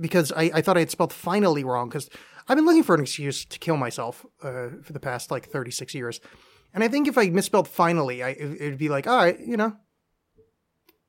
because 0.00 0.32
I, 0.32 0.50
I 0.54 0.60
thought 0.60 0.76
I 0.76 0.80
had 0.80 0.90
spelled 0.90 1.12
finally 1.12 1.64
wrong 1.64 1.88
because 1.88 2.10
I've 2.48 2.56
been 2.56 2.66
looking 2.66 2.82
for 2.82 2.94
an 2.94 3.02
excuse 3.02 3.44
to 3.44 3.58
kill 3.58 3.76
myself 3.76 4.26
uh, 4.42 4.68
for 4.82 4.92
the 4.92 5.00
past 5.00 5.30
like 5.30 5.48
36 5.48 5.94
years. 5.94 6.20
And 6.74 6.82
I 6.82 6.88
think 6.88 7.06
if 7.06 7.16
I 7.16 7.28
misspelled 7.28 7.68
finally, 7.68 8.22
I, 8.22 8.30
it, 8.30 8.60
it'd 8.60 8.78
be 8.78 8.88
like, 8.88 9.06
all 9.06 9.16
right, 9.16 9.38
you 9.38 9.56
know, 9.56 9.76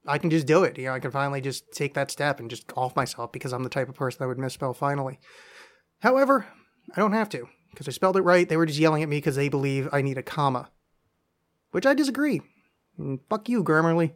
I 0.06 0.18
can 0.18 0.30
just 0.30 0.46
do 0.46 0.64
it. 0.64 0.78
You 0.78 0.86
know, 0.86 0.94
I 0.94 1.00
can 1.00 1.12
finally 1.12 1.42
just 1.42 1.72
take 1.74 1.94
that 1.94 2.12
step 2.12 2.40
and 2.40 2.50
just 2.50 2.72
off 2.76 2.96
myself 2.96 3.32
because 3.32 3.54
I'm 3.54 3.64
the 3.64 3.70
type 3.70 3.90
of 3.90 3.96
person 3.96 4.20
that 4.20 4.28
would 4.28 4.38
misspell 4.38 4.74
finally. 4.74 5.20
However, 6.02 6.46
I 6.96 7.00
don't 7.00 7.14
have 7.14 7.30
to 7.30 7.48
because 7.74 7.88
I 7.88 7.92
spelled 7.92 8.18
it 8.18 8.22
right. 8.22 8.48
They 8.48 8.58
were 8.58 8.68
just 8.68 8.80
yelling 8.80 9.01
at 9.01 9.10
me 9.10 9.18
because 9.18 9.36
they 9.36 9.50
believe 9.50 9.89
I 9.92 10.01
need 10.01 10.18
a 10.18 10.24
comma, 10.24 10.70
which 11.72 11.86
I 11.86 11.94
disagree. 11.94 12.42
And 12.98 13.20
fuck 13.30 13.50
you, 13.50 13.63
Grammarly. 13.63 14.13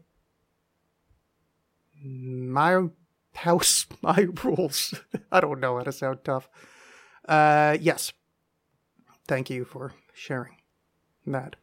My 2.04 2.84
house, 3.34 3.88
my 4.02 4.28
rules. 4.44 4.94
I 5.32 5.40
don't 5.40 5.60
know 5.60 5.78
how 5.78 5.84
to 5.84 5.92
sound 5.92 6.20
tough. 6.24 6.48
Uh, 7.28 7.78
yes. 7.82 8.14
Thank 9.28 9.50
you 9.50 9.66
for 9.66 9.94
sharing 10.14 10.56
that. 11.26 11.56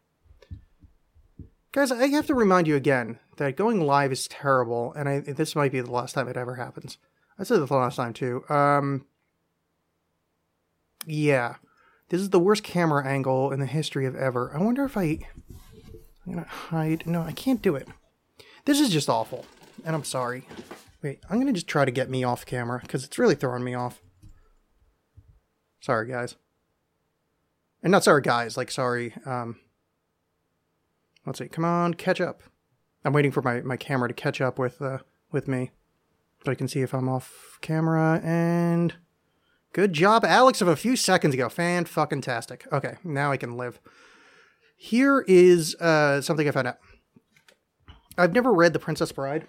Guys, 1.73 1.91
I 1.91 2.07
have 2.09 2.27
to 2.27 2.35
remind 2.35 2.67
you 2.67 2.77
again 2.77 3.19
that 3.37 3.57
going 3.57 3.81
live 3.81 4.13
is 4.13 4.29
terrible, 4.29 4.93
and 4.93 5.09
I, 5.09 5.21
this 5.21 5.57
might 5.57 5.73
be 5.73 5.81
the 5.81 5.91
last 5.91 6.13
time 6.13 6.29
it 6.29 6.37
ever 6.37 6.57
happens. 6.57 6.99
I 7.39 7.43
said 7.43 7.59
the 7.59 7.75
last 7.75 7.97
time 7.97 8.13
too. 8.13 8.45
Um, 8.49 9.07
yeah, 11.07 11.57
this 12.09 12.21
is 12.21 12.31
the 12.31 12.39
worst 12.39 12.63
camera 12.63 13.07
angle 13.07 13.51
in 13.53 13.61
the 13.61 13.67
history 13.67 14.07
of 14.07 14.15
ever. 14.15 14.53
I 14.55 14.63
wonder 14.63 14.85
if 14.85 14.97
I, 14.97 15.19
I'm 16.27 16.35
gonna 16.35 16.47
hide. 16.47 17.07
No, 17.07 17.23
I 17.23 17.33
can't 17.33 17.63
do 17.63 17.77
it. 17.77 17.89
This 18.65 18.81
is 18.81 18.91
just 18.91 19.09
awful, 19.09 19.47
and 19.85 19.95
I'm 19.95 20.05
sorry. 20.05 20.47
Wait, 21.03 21.21
I'm 21.29 21.39
gonna 21.39 21.53
just 21.53 21.69
try 21.69 21.85
to 21.85 21.91
get 21.91 22.11
me 22.11 22.25
off 22.25 22.47
camera 22.47 22.81
because 22.83 23.05
it's 23.05 23.19
really 23.19 23.35
throwing 23.35 23.65
me 23.65 23.75
off. 23.75 24.01
Sorry, 25.81 26.09
guys. 26.09 26.37
And 27.83 27.91
not 27.91 28.05
sorry, 28.05 28.23
guys. 28.23 28.57
Like 28.57 28.71
sorry. 28.71 29.15
Um, 29.27 29.57
let's 31.27 31.39
see. 31.39 31.49
Come 31.49 31.65
on, 31.65 31.95
catch 31.95 32.21
up. 32.21 32.43
I'm 33.05 33.13
waiting 33.13 33.31
for 33.31 33.43
my, 33.43 33.61
my 33.61 33.77
camera 33.77 34.09
to 34.09 34.15
catch 34.15 34.41
up 34.41 34.59
with 34.59 34.81
uh, 34.81 34.99
with 35.31 35.47
me, 35.47 35.73
so 36.45 36.53
I 36.53 36.55
can 36.55 36.69
see 36.69 36.81
if 36.81 36.95
I'm 36.95 37.09
off 37.09 37.59
camera. 37.61 38.21
And 38.25 38.95
good 39.75 39.93
job, 39.93 40.25
Alex, 40.25 40.63
of 40.63 40.69
a 40.69 40.77
few 40.77 40.97
seconds 40.97 41.35
ago. 41.35 41.51
Fan 41.51 41.85
fucking 41.85 42.23
tastic. 42.23 42.67
Okay, 42.73 42.97
now 43.05 43.31
I 43.31 43.37
can 43.37 43.59
live. 43.59 43.79
Here 44.77 45.25
is 45.29 45.75
uh, 45.77 46.23
something 46.23 46.49
I 46.49 46.53
found 46.53 46.69
out. 46.69 46.79
I've 48.17 48.33
never 48.33 48.53
read 48.53 48.73
The 48.73 48.79
Princess 48.79 49.13
Bride. 49.13 49.47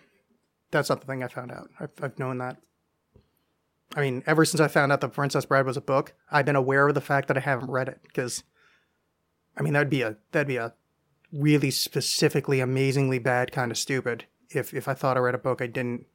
That's 0.71 0.89
not 0.89 0.99
the 0.99 1.07
thing 1.07 1.23
I 1.23 1.27
found 1.27 1.51
out. 1.51 1.69
I've, 1.79 1.91
I've 2.01 2.19
known 2.19 2.39
that. 2.39 2.57
I 3.95 4.01
mean, 4.01 4.23
ever 4.25 4.43
since 4.43 4.59
I 4.59 4.67
found 4.67 4.91
out 4.91 4.99
The 4.99 5.07
Princess 5.07 5.45
Bride 5.45 5.65
was 5.65 5.77
a 5.77 5.81
book, 5.81 6.13
I've 6.29 6.45
been 6.45 6.55
aware 6.55 6.87
of 6.87 6.95
the 6.95 7.01
fact 7.01 7.27
that 7.27 7.37
I 7.37 7.41
haven't 7.41 7.69
read 7.69 7.87
it 7.87 7.99
because, 8.03 8.43
I 9.55 9.61
mean, 9.61 9.73
that'd 9.73 9.89
be 9.89 10.01
a 10.01 10.17
that'd 10.31 10.47
be 10.47 10.57
a 10.57 10.73
really 11.31 11.71
specifically 11.71 12.59
amazingly 12.59 13.19
bad 13.19 13.51
kind 13.51 13.71
of 13.71 13.77
stupid 13.77 14.25
if 14.49 14.73
if 14.73 14.87
I 14.87 14.93
thought 14.93 15.17
I 15.17 15.19
read 15.19 15.35
a 15.35 15.39
book 15.39 15.61
I 15.61 15.67
didn't 15.67 16.05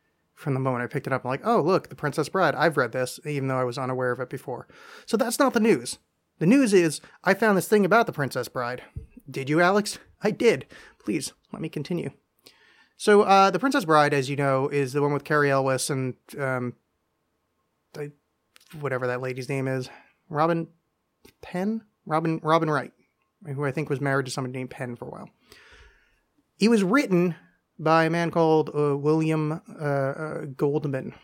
from 0.41 0.55
the 0.55 0.61
moment 0.61 0.83
I 0.83 0.87
picked 0.87 1.07
it 1.07 1.13
up. 1.13 1.25
I'm 1.25 1.31
like, 1.31 1.47
oh 1.47 1.61
look, 1.61 1.89
The 1.89 1.95
Princess 1.95 2.29
Bride. 2.29 2.55
I've 2.55 2.77
read 2.77 2.93
this, 2.93 3.21
even 3.25 3.49
though 3.49 3.59
I 3.59 3.65
was 3.65 3.79
unaware 3.79 4.13
of 4.13 4.21
it 4.21 4.31
before. 4.31 4.67
So 5.07 5.17
that's 5.17 5.39
not 5.39 5.53
the 5.53 5.61
news. 5.61 5.99
The 6.39 6.47
news 6.47 6.73
is 6.73 7.01
I 7.25 7.35
found 7.35 7.57
this 7.57 7.69
thing 7.69 7.85
about 7.85 8.07
The 8.07 8.13
Princess 8.13 8.49
Bride. 8.49 8.83
Did 9.31 9.49
you, 9.49 9.61
Alex? 9.61 9.99
I 10.23 10.31
did. 10.31 10.67
Please 10.99 11.33
let 11.53 11.63
me 11.63 11.69
continue. 11.69 12.11
So 12.97 13.23
uh, 13.23 13.51
The 13.51 13.59
Princess 13.59 13.85
Bride, 13.85 14.15
as 14.15 14.31
you 14.31 14.37
know, 14.37 14.69
is 14.69 14.93
the 14.93 15.03
one 15.03 15.13
with 15.13 15.25
Cary 15.25 15.51
Elwes 15.51 15.91
and 15.91 16.15
um, 16.39 16.75
I, 17.97 18.11
whatever 18.81 19.07
that 19.07 19.21
lady's 19.21 19.49
name 19.49 19.69
is, 19.69 19.89
Robin 20.29 20.69
Penn, 21.43 21.83
Robin 22.07 22.41
Robin 22.43 22.71
Wright 22.71 22.93
who 23.47 23.65
I 23.65 23.73
think 23.73 23.89
was 23.89 24.01
married 24.01 24.27
to 24.27 24.33
somebody 24.33 24.53
named 24.53 24.71
Penn 24.71 24.97
for 24.97 25.07
a 25.07 25.11
while. 25.11 25.31
It 26.59 26.69
was 26.69 26.83
written 26.83 27.37
by 27.83 28.05
a 28.05 28.11
man 28.11 28.31
called 28.31 28.71
uh, 28.75 28.97
William 28.97 29.53
uh, 29.53 29.85
uh, 29.85 30.45
Goldman. 30.57 31.15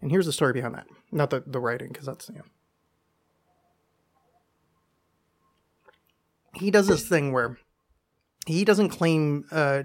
And 0.00 0.10
here's 0.10 0.26
the 0.26 0.32
story 0.32 0.52
behind 0.52 0.74
that. 0.74 0.86
Not 1.10 1.30
the, 1.30 1.42
the 1.46 1.60
writing, 1.60 1.88
because 1.88 2.06
that's, 2.06 2.28
you 2.28 2.36
know. 2.36 2.44
He 6.54 6.70
does 6.70 6.86
this 6.86 7.06
thing 7.06 7.32
where 7.32 7.58
he 8.46 8.64
doesn't 8.64 8.88
claim, 8.88 9.44
uh, 9.50 9.82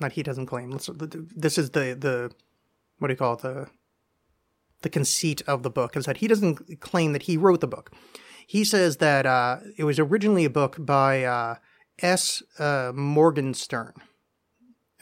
not 0.00 0.12
he 0.12 0.22
doesn't 0.22 0.46
claim, 0.46 0.70
this 0.70 1.58
is 1.58 1.70
the, 1.70 1.94
the, 1.98 2.30
what 2.98 3.08
do 3.08 3.12
you 3.12 3.18
call 3.18 3.34
it, 3.34 3.40
the, 3.40 3.68
the 4.80 4.88
conceit 4.88 5.42
of 5.46 5.62
the 5.62 5.70
book, 5.70 5.96
is 5.96 6.06
that 6.06 6.18
he 6.18 6.28
doesn't 6.28 6.80
claim 6.80 7.12
that 7.12 7.24
he 7.24 7.36
wrote 7.36 7.60
the 7.60 7.66
book 7.66 7.90
he 8.46 8.64
says 8.64 8.98
that 8.98 9.26
uh, 9.26 9.58
it 9.76 9.84
was 9.84 9.98
originally 9.98 10.44
a 10.44 10.50
book 10.50 10.76
by 10.78 11.24
uh, 11.24 11.56
S. 12.00 12.42
Uh, 12.58 12.92
Morgenstern. 12.94 13.94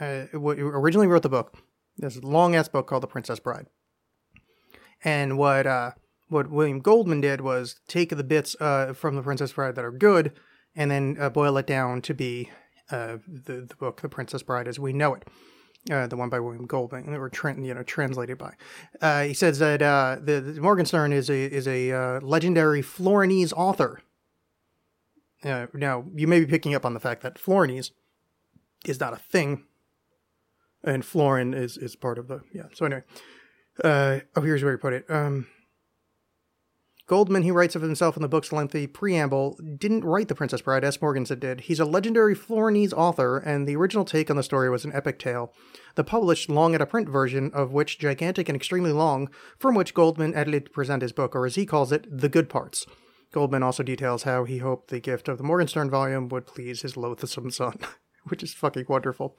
Uh, 0.03 0.27
originally 0.35 1.07
wrote 1.07 1.23
the 1.23 1.29
book, 1.29 1.57
this 1.97 2.23
long 2.25 2.57
ass 2.57 2.67
book 2.67 2.89
called 2.89 3.05
The 3.05 3.09
Princess 3.09 3.39
Bride. 3.39 3.67
And 5.05 5.39
what 5.39 5.67
uh, 5.67 5.93
what 6.29 6.51
William 6.51 6.81
Goldman 6.81 7.21
did 7.21 7.41
was 7.41 7.81
take 7.87 8.09
the 8.09 8.25
bits 8.25 8.57
uh, 8.59 8.95
from 8.95 9.15
The 9.15 9.23
Princess 9.23 9.53
Bride 9.53 9.77
that 9.77 9.85
are 9.85 9.93
good 9.93 10.33
and 10.75 10.91
then 10.91 11.17
uh, 11.21 11.31
boil 11.31 11.57
it 11.59 11.67
down 11.67 12.03
to 12.03 12.15
be 12.15 12.51
uh, 12.91 13.19
the, 13.29 13.67
the 13.69 13.77
book 13.79 14.01
The 14.01 14.09
Princess 14.09 14.43
Bride 14.43 14.67
as 14.67 14.81
we 14.81 14.93
know 14.93 15.15
it. 15.15 15.29
Uh, 15.91 16.07
the 16.07 16.17
one 16.17 16.29
by 16.29 16.39
William 16.39 16.67
Goldman, 16.67 17.07
were 17.19 17.29
tra- 17.29 17.61
you 17.61 17.75
know 17.75 17.83
translated 17.83 18.39
by. 18.39 18.55
Uh, 19.01 19.23
he 19.23 19.35
says 19.35 19.59
that 19.59 19.83
uh, 19.83 20.17
the, 20.21 20.41
the 20.41 20.61
Morgenstern 20.61 21.13
is 21.13 21.29
a 21.29 21.45
is 21.45 21.67
a 21.67 21.93
uh, 21.93 22.21
legendary 22.21 22.83
Florinese 22.83 23.53
author. 23.53 24.01
Uh, 25.45 25.67
now 25.75 26.05
you 26.15 26.29
may 26.29 26.39
be 26.41 26.47
picking 26.47 26.75
up 26.75 26.85
on 26.85 26.95
the 26.95 27.01
fact 27.01 27.23
that 27.23 27.35
Florinese 27.35 27.91
is 28.85 29.01
not 29.01 29.13
a 29.13 29.17
thing, 29.17 29.65
and 30.85 31.05
Florin 31.05 31.55
is 31.55 31.77
is 31.77 31.97
part 31.97 32.19
of 32.19 32.29
the 32.29 32.41
yeah. 32.53 32.65
So 32.75 32.87
anyway, 32.87 33.03
uh, 33.83 34.21
oh 34.37 34.41
here's 34.41 34.63
where 34.63 34.73
he 34.73 34.79
put 34.79 34.93
it. 34.93 35.05
Um, 35.11 35.47
Goldman, 37.09 37.43
he 37.43 37.51
writes 37.51 37.75
of 37.75 37.83
himself 37.83 38.17
in 38.17 38.23
the 38.23 38.29
book's 38.29 38.53
lengthy 38.53 38.87
preamble, 38.87 39.59
didn't 39.77 40.05
write 40.05 40.29
The 40.29 40.37
Princess 40.37 40.63
Bride, 40.63 40.85
S. 40.85 41.03
Morgenstern 41.03 41.41
did. 41.41 41.61
He's 41.63 41.81
a 41.81 41.85
legendary 41.85 42.35
Florinese 42.35 42.93
author, 42.93 43.39
and 43.39 43.67
the 43.67 43.77
original 43.77 44.05
take 44.05 44.31
on 44.31 44.37
the 44.37 44.43
story 44.43 44.71
was 44.71 44.85
an 44.85 44.95
epic 44.95 45.19
tale. 45.19 45.53
The 45.97 46.05
published 46.05 46.49
long 46.49 46.75
at 46.75 46.81
a 46.81 46.87
print 46.87 47.09
version, 47.09 47.51
of 47.53 47.73
which 47.73 47.99
gigantic 47.99 48.49
and 48.49 48.57
extremely 48.57 48.93
long, 48.93 49.29
from 49.59 49.75
which 49.75 49.95
Goldman 49.95 50.35
edited 50.35 50.67
to 50.67 50.71
present 50.71 51.03
his 51.03 51.13
book, 51.13 51.35
or 51.35 51.45
as 51.45 51.57
he 51.57 51.67
calls 51.67 51.91
it, 51.91 52.07
the 52.09 52.29
good 52.29 52.49
parts. 52.49 52.87
Goldman 53.33 53.63
also 53.63 53.83
details 53.83 54.23
how 54.23 54.45
he 54.45 54.59
hoped 54.59 54.89
the 54.89 55.01
gift 55.01 55.27
of 55.27 55.39
the 55.39 55.45
Morgenstern 55.45 55.91
volume 55.91 56.29
would 56.29 56.47
please 56.47 56.83
his 56.83 56.97
loathsome 56.97 57.51
son, 57.51 57.79
which 58.29 58.43
is 58.43 58.55
fucking 58.55 58.87
wonderful. 58.89 59.37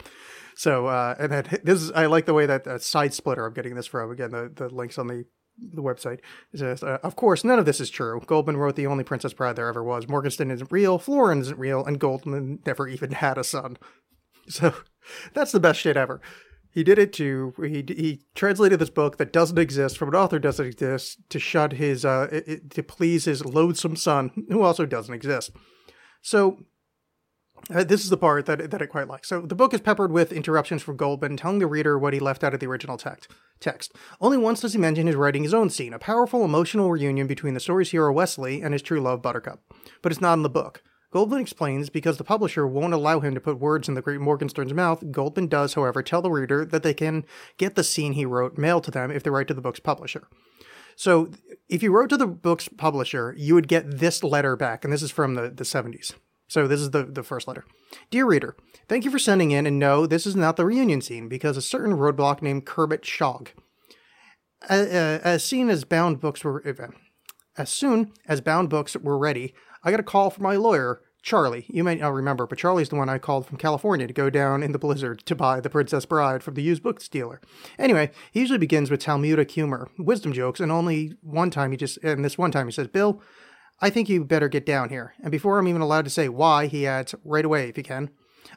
So, 0.56 0.88
uh, 0.88 1.16
and 1.20 1.32
then 1.32 1.60
this 1.63 1.82
is, 1.82 1.92
I 1.92 2.06
like 2.06 2.25
the 2.25 2.34
way 2.34 2.46
that 2.46 2.68
uh, 2.68 2.78
side 2.78 3.13
splitter 3.13 3.46
I'm 3.46 3.54
getting 3.54 3.75
this 3.75 3.88
from. 3.88 4.12
Again, 4.12 4.32
the, 4.32 4.52
the 4.54 4.70
links 4.70 4.98
on 4.98 5.08
the 5.08 5.25
the 5.72 5.84
website. 5.84 6.18
It 6.52 6.60
says, 6.60 6.82
uh, 6.82 6.98
of 7.04 7.16
course, 7.16 7.44
none 7.44 7.60
of 7.60 7.66
this 7.66 7.80
is 7.80 7.92
true. 7.92 8.20
Goldman 8.25 8.58
wrote 8.58 8.75
the 8.75 8.88
only 8.88 9.04
Princess 9.04 9.34
Bride 9.34 9.56
there 9.56 9.68
ever 9.68 9.84
was. 9.84 10.08
Morgenstern 10.08 10.50
isn't 10.50 10.72
real, 10.72 10.98
Florin 10.98 11.42
isn't 11.42 11.60
real, 11.60 11.86
and 11.86 12.00
Goldman 12.00 12.58
never 12.66 12.88
even 12.88 13.12
had 13.12 13.38
a 13.38 13.44
son. 13.44 13.78
So 14.50 14.74
that's 15.34 15.54
the 15.54 15.60
best 15.62 15.80
shit 15.80 15.96
ever. 15.96 16.20
He 16.72 16.84
did 16.84 17.00
it 17.00 17.13
to 17.13 17.54
he 17.60 17.86
he 17.88 18.24
translated 18.36 18.78
this 18.80 18.90
book 18.90 19.18
that 19.18 19.32
doesn't 19.32 19.58
exist 19.60 19.98
from 19.98 20.10
an 20.10 20.16
author 20.16 20.38
doesn't 20.38 20.66
exist 20.66 21.20
to 21.30 21.40
shut 21.40 21.74
his 21.74 22.04
uh 22.04 22.28
it, 22.32 22.48
it- 22.48 22.70
to 22.72 22.84
please 22.84 23.24
his 23.24 23.46
loathsome 23.46 23.96
son 23.96 24.32
who 24.50 24.62
also 24.63 24.86
doesn't 24.86 25.13
exist. 25.13 25.52
So 26.22 26.66
uh, 27.74 27.84
this 27.84 28.03
is 28.03 28.10
the 28.10 28.17
part 28.17 28.46
that 28.46 28.72
that 28.72 28.82
I 28.82 28.86
quite 28.86 29.08
like. 29.08 29.25
So 29.25 29.41
the 29.41 29.55
book 29.55 29.74
is 29.74 29.82
peppered 29.82 30.12
with 30.12 30.34
interruptions 30.34 30.82
from 30.82 30.98
Goldman 30.98 31.38
telling 31.38 31.60
the 31.60 31.67
reader 31.67 31.98
what 31.98 32.13
he 32.13 32.20
left 32.20 32.43
out 32.43 32.53
of 32.53 32.60
the 32.60 32.67
original 32.67 32.98
text. 32.98 33.32
Text. 33.60 33.93
Only 34.20 34.38
once 34.38 34.62
does 34.62 34.74
he 34.74 34.79
mention 34.79 35.08
his 35.08 35.15
writing 35.15 35.43
his 35.43 35.53
own 35.53 35.70
scene, 35.70 35.93
a 35.93 36.00
powerful 36.00 36.43
emotional 36.43 36.91
reunion 36.91 37.27
between 37.27 37.53
the 37.53 37.60
story's 37.60 37.91
hero 37.91 38.12
Westley 38.12 38.62
and 38.62 38.74
his 38.74 38.82
true 38.82 39.00
love 39.00 39.22
Buttercup. 39.22 39.62
But 40.01 40.12
it's 40.12 40.22
not 40.22 40.34
in 40.34 40.43
the 40.43 40.50
book. 40.50 40.84
Goldman 41.13 41.41
explains 41.41 41.91
because 41.91 42.17
the 42.17 42.24
publisher 42.24 42.65
won't 42.65 42.93
allow 42.93 43.20
him 43.20 43.36
to 43.36 43.39
put 43.39 43.60
words 43.60 43.88
in 43.88 43.93
the 43.93 44.01
great 44.01 44.20
Morgenstern's 44.20 44.74
mouth. 44.74 45.12
Goldman 45.12 45.46
does, 45.46 45.75
however, 45.75 46.01
tell 46.01 46.24
the 46.24 46.32
reader 46.32 46.65
that 46.65 46.82
they 46.82 46.96
can 46.96 47.24
get 47.58 47.75
the 47.75 47.84
scene 47.84 48.13
he 48.13 48.25
wrote 48.25 48.58
mailed 48.58 48.84
to 48.86 48.91
them 48.91 49.12
if 49.12 49.22
they 49.22 49.29
write 49.29 49.48
to 49.50 49.53
the 49.53 49.62
book's 49.62 49.79
publisher. 49.79 50.27
So 50.96 51.29
if 51.70 51.84
you 51.84 51.91
wrote 51.91 52.10
to 52.10 52.17
the 52.17 52.25
book's 52.25 52.67
publisher, 52.67 53.36
you 53.38 53.53
would 53.53 53.67
get 53.67 54.00
this 54.00 54.24
letter 54.24 54.55
back, 54.55 54.84
and 54.84 54.91
this 54.91 55.03
is 55.03 55.12
from 55.12 55.36
the, 55.36 55.50
the 55.50 55.63
70s. 55.63 56.13
So 56.53 56.67
this 56.67 56.81
is 56.81 56.91
the, 56.91 57.03
the 57.03 57.24
first 57.24 57.48
letter. 57.48 57.65
Dear 58.12 58.27
reader, 58.27 58.55
thank 58.88 59.05
you 59.05 59.10
for 59.10 59.17
sending 59.17 59.50
in, 59.50 59.65
and 59.65 59.79
no, 59.79 60.05
this 60.05 60.27
is 60.27 60.36
not 60.36 60.55
the 60.55 60.67
reunion 60.67 61.01
scene, 61.01 61.27
because 61.27 61.57
a 61.57 61.63
certain 61.63 61.93
roadblock 61.98 62.43
named 62.43 62.67
Kermit 62.67 63.03
Shog. 63.03 63.50
As 64.69 65.43
soon 65.43 65.72
as 65.72 65.83
bound 65.83 66.19
books 66.19 66.43
were 66.43 66.63
as 67.57 67.72
soon 67.72 68.12
as 68.28 68.39
bound 68.39 68.69
books 68.69 68.95
were 68.95 69.17
ready, 69.17 69.56
I 69.84 69.89
got 69.89 69.99
a 69.99 70.04
call 70.04 70.30
from 70.30 70.43
my 70.43 70.56
lawyer, 70.56 71.01
Charlie. 71.23 71.65
You 71.69 71.84
may 71.84 71.95
not 71.95 72.13
remember, 72.13 72.45
but 72.45 72.60
Charlie's 72.60 72.89
the 72.89 72.97
one 72.97 73.10
I 73.10 73.17
called 73.17 73.47
from 73.47 73.58
California 73.58 74.06
to 74.06 74.13
go 74.13 74.30
down 74.30 74.62
in 74.62 74.73
the 74.73 74.80
blizzard 74.80 75.25
to 75.25 75.34
buy 75.34 75.60
The 75.60 75.71
Princess 75.71 76.06
Bride 76.06 76.43
from 76.43 76.54
the 76.54 76.62
used 76.62 76.84
book 76.84 77.01
dealer. 77.10 77.41
Anyway, 77.80 78.12
he 78.32 78.41
usually 78.41 78.60
begins 78.60 78.91
with 78.91 78.99
Talmudic 78.99 79.49
humor, 79.49 79.89
wisdom 79.97 80.34
jokes, 80.34 80.60
and 80.60 80.71
only 80.71 81.17
one 81.21 81.49
time 81.49 81.71
he 81.71 81.78
just, 81.78 81.97
and 82.04 82.23
this 82.23 82.38
one 82.38 82.51
time 82.51 82.67
he 82.67 82.71
says, 82.71 82.89
Bill, 82.89 83.19
I 83.84 83.89
think 83.89 84.08
you 84.08 84.24
better 84.24 84.48
get 84.48 84.65
down 84.65 84.88
here. 84.88 85.13
And 85.22 85.30
before 85.30 85.60
I'm 85.60 85.67
even 85.67 85.82
allowed 85.82 86.06
to 86.06 86.10
say 86.10 86.30
why, 86.30 86.67
he 86.67 86.88
adds, 86.88 87.13
right 87.26 87.43
away 87.43 87.67
if 87.67 87.78
you 87.78 87.84
can. 87.84 88.12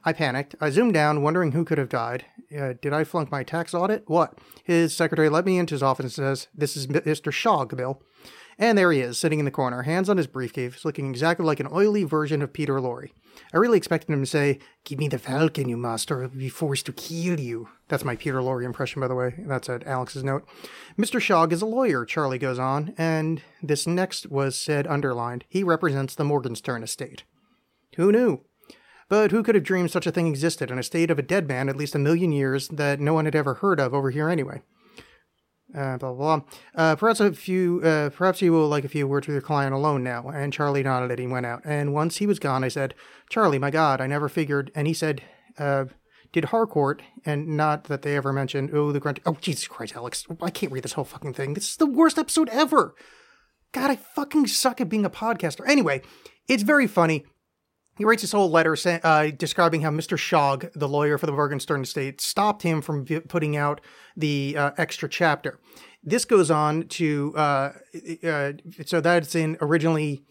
I 0.05 0.13
panicked. 0.13 0.55
I 0.61 0.71
zoomed 0.71 0.95
down, 0.95 1.21
wondering 1.21 1.51
who 1.51 1.65
could 1.65 1.79
have 1.79 1.89
died. 1.89 2.25
Uh, 2.57 2.75
did 2.81 2.93
I 2.93 3.03
flunk 3.03 3.33
my 3.33 3.43
tax 3.43 3.75
audit? 3.75 4.05
What? 4.07 4.39
His 4.63 4.97
secretary 4.97 5.29
let 5.29 5.45
me 5.45 5.59
into 5.59 5.75
his 5.75 5.83
office 5.83 6.05
and 6.05 6.13
says, 6.13 6.47
This 6.55 6.77
is 6.77 6.87
Mr. 6.87 7.33
Shog, 7.33 7.77
Bill. 7.77 8.01
And 8.59 8.79
there 8.79 8.91
he 8.91 9.01
is, 9.01 9.19
sitting 9.19 9.39
in 9.39 9.45
the 9.45 9.51
corner, 9.51 9.83
hands 9.83 10.09
on 10.09 10.17
his 10.17 10.27
briefcase, 10.27 10.85
looking 10.85 11.11
exactly 11.11 11.45
like 11.45 11.61
an 11.61 11.69
oily 11.71 12.05
version 12.05 12.41
of 12.41 12.55
Peter 12.55 12.81
Lorre. 12.81 13.11
I 13.53 13.59
really 13.59 13.77
expected 13.77 14.11
him 14.11 14.23
to 14.23 14.27
say, 14.27 14.61
Give 14.85 14.99
me 14.99 15.09
the 15.09 15.19
falcon, 15.19 15.69
you 15.69 15.77
must, 15.77 16.11
or 16.11 16.23
I'll 16.23 16.29
be 16.31 16.49
forced 16.49 16.87
to 16.87 16.93
kill 16.93 17.39
you. 17.39 17.69
That's 17.89 18.05
my 18.05 18.17
Peter 18.17 18.41
Lorre 18.41 18.65
impression, 18.65 19.01
by 19.01 19.09
the 19.09 19.15
way. 19.15 19.35
That's 19.39 19.69
at 19.69 19.87
Alex's 19.87 20.25
note. 20.25 20.49
Mr. 20.99 21.21
Shog 21.21 21.53
is 21.53 21.61
a 21.61 21.67
lawyer, 21.67 22.07
Charlie 22.07 22.39
goes 22.39 22.59
on, 22.59 22.95
and 22.97 23.43
this 23.63 23.87
next 23.87 24.31
was 24.31 24.59
said 24.59 24.87
underlined. 24.87 25.45
He 25.51 25.63
represents 25.63 26.15
the 26.15 26.25
Morgenstern 26.25 26.83
estate. 26.83 27.25
Who 27.97 28.11
knew? 28.11 28.41
But 29.09 29.31
who 29.33 29.43
could 29.43 29.55
have 29.55 29.65
dreamed 29.65 29.91
such 29.91 30.07
a 30.07 30.11
thing 30.11 30.27
existed 30.27 30.71
in 30.71 30.79
a 30.79 30.83
state 30.83 31.11
of 31.11 31.19
a 31.19 31.23
dead 31.23 31.47
man 31.47 31.69
at 31.69 31.77
least 31.77 31.95
a 31.95 31.99
million 31.99 32.33
years 32.33 32.69
that 32.69 33.01
no 33.01 33.13
one 33.13 33.27
had 33.27 33.37
ever 33.37 33.55
heard 33.55 33.79
of 33.79 33.93
over 33.93 34.11
here 34.11 34.29
anyway? 34.29 34.63
Uh, 35.77 35.99
blah 35.99 36.13
blah 36.13 36.39
blah. 36.39 36.47
Uh, 36.75 36.97
perhaps 36.97 37.21
a 37.21 37.33
few. 37.33 37.83
Uh, 37.83 38.09
perhaps 38.11 38.41
you 38.41 38.53
will 38.53 38.69
like 38.69 38.85
a 38.85 38.89
few 38.89 39.07
words 39.07 39.27
with 39.27 39.35
your 39.35 39.43
client 39.43 39.75
alone 39.75 40.03
now. 40.03 40.29
And 40.29 40.53
Charlie 40.53 40.83
nodded 40.83 41.11
and 41.11 41.21
he 41.21 41.27
went 41.27 41.47
out. 41.47 41.63
And 41.65 41.93
once 41.93 42.17
he 42.17 42.27
was 42.27 42.39
gone, 42.39 42.65
I 42.65 42.69
said, 42.69 42.95
"Charlie, 43.29 43.59
my 43.59 43.71
God, 43.71 44.01
I 44.01 44.07
never 44.07 44.29
figured." 44.29 44.71
And 44.75 44.87
he 44.87 44.95
said, 44.95 45.23
uh, 45.59 45.85
"Did 46.33 46.47
Harcourt?" 46.47 47.03
And 47.25 47.57
not 47.57 47.85
that 47.85 48.03
they 48.03 48.17
ever 48.17 48.33
mentioned. 48.33 48.71
Oh, 48.73 48.91
the 48.91 49.01
grunt. 49.01 49.21
Oh, 49.27 49.37
Jesus 49.41 49.69
Christ, 49.69 49.95
Alex! 49.95 50.25
I 50.41 50.51
can't 50.51 50.73
read 50.73 50.85
this 50.85 50.95
whole 50.95 51.05
fucking 51.05 51.35
thing. 51.35 51.55
This 51.55 51.71
is 51.71 51.77
the 51.77 51.87
worst 51.87 52.19
episode 52.19 52.49
ever. 52.49 52.95
God, 53.73 53.91
I 53.91 53.97
fucking 53.97 54.47
suck 54.47 54.81
at 54.81 54.89
being 54.89 55.05
a 55.05 55.11
podcaster. 55.11 55.69
Anyway, 55.69 56.01
it's 56.49 56.63
very 56.63 56.87
funny. 56.87 57.27
He 57.97 58.05
writes 58.05 58.23
this 58.23 58.33
whole 58.33 58.51
letter 58.51 58.77
uh, 59.03 59.31
describing 59.37 59.81
how 59.81 59.91
Mr. 59.91 60.19
Shog, 60.19 60.71
the 60.75 60.89
lawyer 60.89 61.17
for 61.17 61.27
the 61.27 61.33
Morgenstern 61.33 61.83
estate, 61.83 62.21
stopped 62.21 62.63
him 62.63 62.83
from 62.83 63.07
v- 63.07 63.21
putting 63.21 63.57
out 63.57 63.81
the 64.17 64.55
uh, 64.57 64.71
extra 64.77 65.09
chapter. 65.09 65.59
This 66.03 66.25
goes 66.25 66.51
on 66.51 66.89
to, 66.89 67.33
uh, 67.37 67.73
uh, 68.23 68.53
so 68.85 69.01
that's 69.01 69.35
in 69.35 69.57
originally 69.61 70.25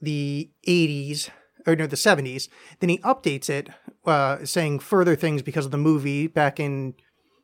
the 0.00 0.50
80s, 0.66 1.28
or 1.66 1.74
no, 1.74 1.86
the 1.86 1.96
70s. 1.96 2.48
Then 2.78 2.88
he 2.88 2.98
updates 2.98 3.50
it, 3.50 3.68
uh, 4.06 4.44
saying 4.44 4.78
further 4.78 5.16
things 5.16 5.42
because 5.42 5.66
of 5.66 5.72
the 5.72 5.76
movie 5.76 6.28
back 6.28 6.60
in 6.60 6.94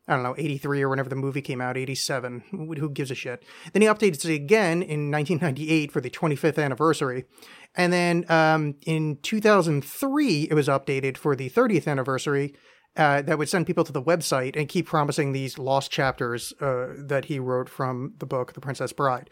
I 0.07 0.13
don't 0.13 0.23
know, 0.23 0.35
83 0.37 0.83
or 0.83 0.89
whenever 0.89 1.09
the 1.09 1.15
movie 1.15 1.41
came 1.41 1.61
out, 1.61 1.77
87. 1.77 2.43
Who 2.51 2.89
gives 2.89 3.09
a 3.09 3.15
shit? 3.15 3.43
Then 3.73 3.81
he 3.81 3.87
updated 3.87 4.25
it 4.25 4.33
again 4.33 4.83
in 4.83 5.09
1998 5.09 5.91
for 5.91 5.99
the 5.99 6.11
25th 6.11 6.63
anniversary. 6.63 7.25
And 7.73 7.91
then 7.91 8.25
um, 8.29 8.75
in 8.85 9.17
2003, 9.23 10.43
it 10.43 10.53
was 10.53 10.67
updated 10.67 11.17
for 11.17 11.35
the 11.35 11.49
30th 11.49 11.87
anniversary. 11.87 12.53
Uh, 12.97 13.21
that 13.21 13.37
would 13.37 13.49
send 13.49 13.67
people 13.67 13.83
to 13.83 13.91
the 13.91 14.01
website 14.01 14.55
and 14.55 14.69
keep 14.69 14.85
promising 14.85 15.33
these 15.33 15.57
lost 15.59 15.91
chapters 15.91 16.53
uh, 16.61 16.93
that 16.97 17.25
he 17.25 17.39
wrote 17.39 17.67
from 17.67 18.13
the 18.19 18.25
book 18.25 18.53
The 18.53 18.61
Princess 18.61 18.93
Bride. 18.93 19.29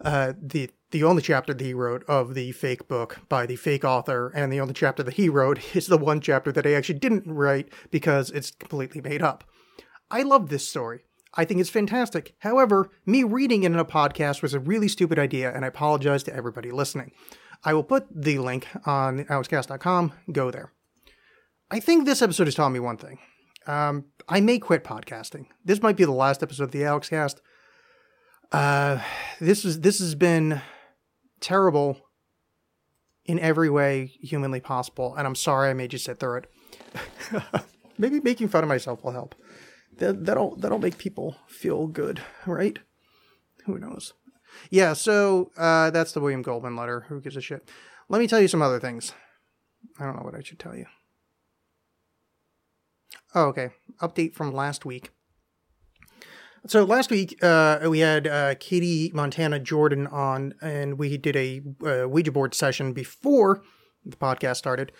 Uh, 0.00 0.34
the 0.40 0.70
the 0.92 1.02
only 1.02 1.22
chapter 1.22 1.54
that 1.54 1.64
he 1.64 1.74
wrote 1.74 2.04
of 2.06 2.34
the 2.34 2.52
fake 2.52 2.86
book 2.86 3.20
by 3.28 3.46
the 3.46 3.56
fake 3.56 3.84
author, 3.84 4.30
and 4.34 4.52
the 4.52 4.60
only 4.60 4.74
chapter 4.74 5.02
that 5.02 5.14
he 5.14 5.28
wrote 5.28 5.58
is 5.74 5.86
the 5.86 5.96
one 5.96 6.20
chapter 6.20 6.52
that 6.52 6.66
I 6.66 6.74
actually 6.74 6.98
didn't 6.98 7.26
write 7.26 7.72
because 7.90 8.30
it's 8.30 8.50
completely 8.52 9.00
made 9.00 9.22
up. 9.22 9.44
I 10.12 10.22
love 10.22 10.50
this 10.50 10.68
story. 10.68 11.00
I 11.34 11.46
think 11.46 11.58
it's 11.58 11.70
fantastic. 11.70 12.34
However, 12.40 12.90
me 13.06 13.24
reading 13.24 13.62
it 13.62 13.72
in 13.72 13.78
a 13.78 13.84
podcast 13.84 14.42
was 14.42 14.52
a 14.52 14.60
really 14.60 14.86
stupid 14.86 15.18
idea, 15.18 15.50
and 15.50 15.64
I 15.64 15.68
apologize 15.68 16.22
to 16.24 16.34
everybody 16.34 16.70
listening. 16.70 17.12
I 17.64 17.72
will 17.72 17.82
put 17.82 18.06
the 18.14 18.38
link 18.38 18.68
on 18.84 19.24
alexxcast.com. 19.24 20.12
Go 20.30 20.50
there. 20.50 20.72
I 21.70 21.80
think 21.80 22.04
this 22.04 22.20
episode 22.20 22.46
has 22.46 22.54
taught 22.54 22.68
me 22.68 22.80
one 22.80 22.98
thing. 22.98 23.18
Um, 23.66 24.04
I 24.28 24.42
may 24.42 24.58
quit 24.58 24.84
podcasting. 24.84 25.46
This 25.64 25.80
might 25.80 25.96
be 25.96 26.04
the 26.04 26.12
last 26.12 26.42
episode 26.42 26.64
of 26.64 26.70
the 26.72 26.82
Alexxcast. 26.82 27.36
Uh, 28.50 29.00
this 29.40 29.64
is 29.64 29.80
this 29.80 29.98
has 29.98 30.14
been 30.14 30.60
terrible 31.40 31.96
in 33.24 33.38
every 33.38 33.70
way 33.70 34.12
humanly 34.20 34.60
possible, 34.60 35.14
and 35.16 35.26
I'm 35.26 35.34
sorry 35.34 35.70
I 35.70 35.72
made 35.72 35.94
you 35.94 35.98
sit 35.98 36.20
through 36.20 36.38
it. 36.38 36.46
Maybe 37.98 38.20
making 38.20 38.48
fun 38.48 38.64
of 38.64 38.68
myself 38.68 39.02
will 39.02 39.12
help. 39.12 39.34
That 39.98 40.24
that'll 40.24 40.56
that'll 40.56 40.78
make 40.78 40.98
people 40.98 41.36
feel 41.46 41.86
good, 41.86 42.22
right? 42.46 42.78
Who 43.66 43.78
knows? 43.78 44.14
Yeah, 44.70 44.92
so 44.92 45.50
uh, 45.56 45.90
that's 45.90 46.12
the 46.12 46.20
William 46.20 46.42
Goldman 46.42 46.76
letter. 46.76 47.06
Who 47.08 47.20
gives 47.20 47.36
a 47.36 47.40
shit? 47.40 47.68
Let 48.08 48.18
me 48.18 48.26
tell 48.26 48.40
you 48.40 48.48
some 48.48 48.62
other 48.62 48.80
things. 48.80 49.14
I 49.98 50.04
don't 50.04 50.16
know 50.16 50.22
what 50.22 50.34
I 50.34 50.42
should 50.42 50.58
tell 50.58 50.76
you. 50.76 50.86
Oh, 53.34 53.44
okay. 53.46 53.70
Update 54.00 54.34
from 54.34 54.52
last 54.52 54.84
week. 54.84 55.10
So 56.66 56.84
last 56.84 57.10
week 57.10 57.42
uh, 57.42 57.80
we 57.88 58.00
had 58.00 58.28
uh, 58.28 58.54
Katie 58.56 59.10
Montana 59.14 59.58
Jordan 59.58 60.06
on, 60.06 60.54
and 60.62 60.98
we 60.98 61.16
did 61.16 61.34
a 61.34 61.62
uh, 61.84 62.08
Ouija 62.08 62.30
board 62.30 62.54
session 62.54 62.92
before 62.92 63.62
the 64.04 64.16
podcast 64.16 64.56
started. 64.56 64.92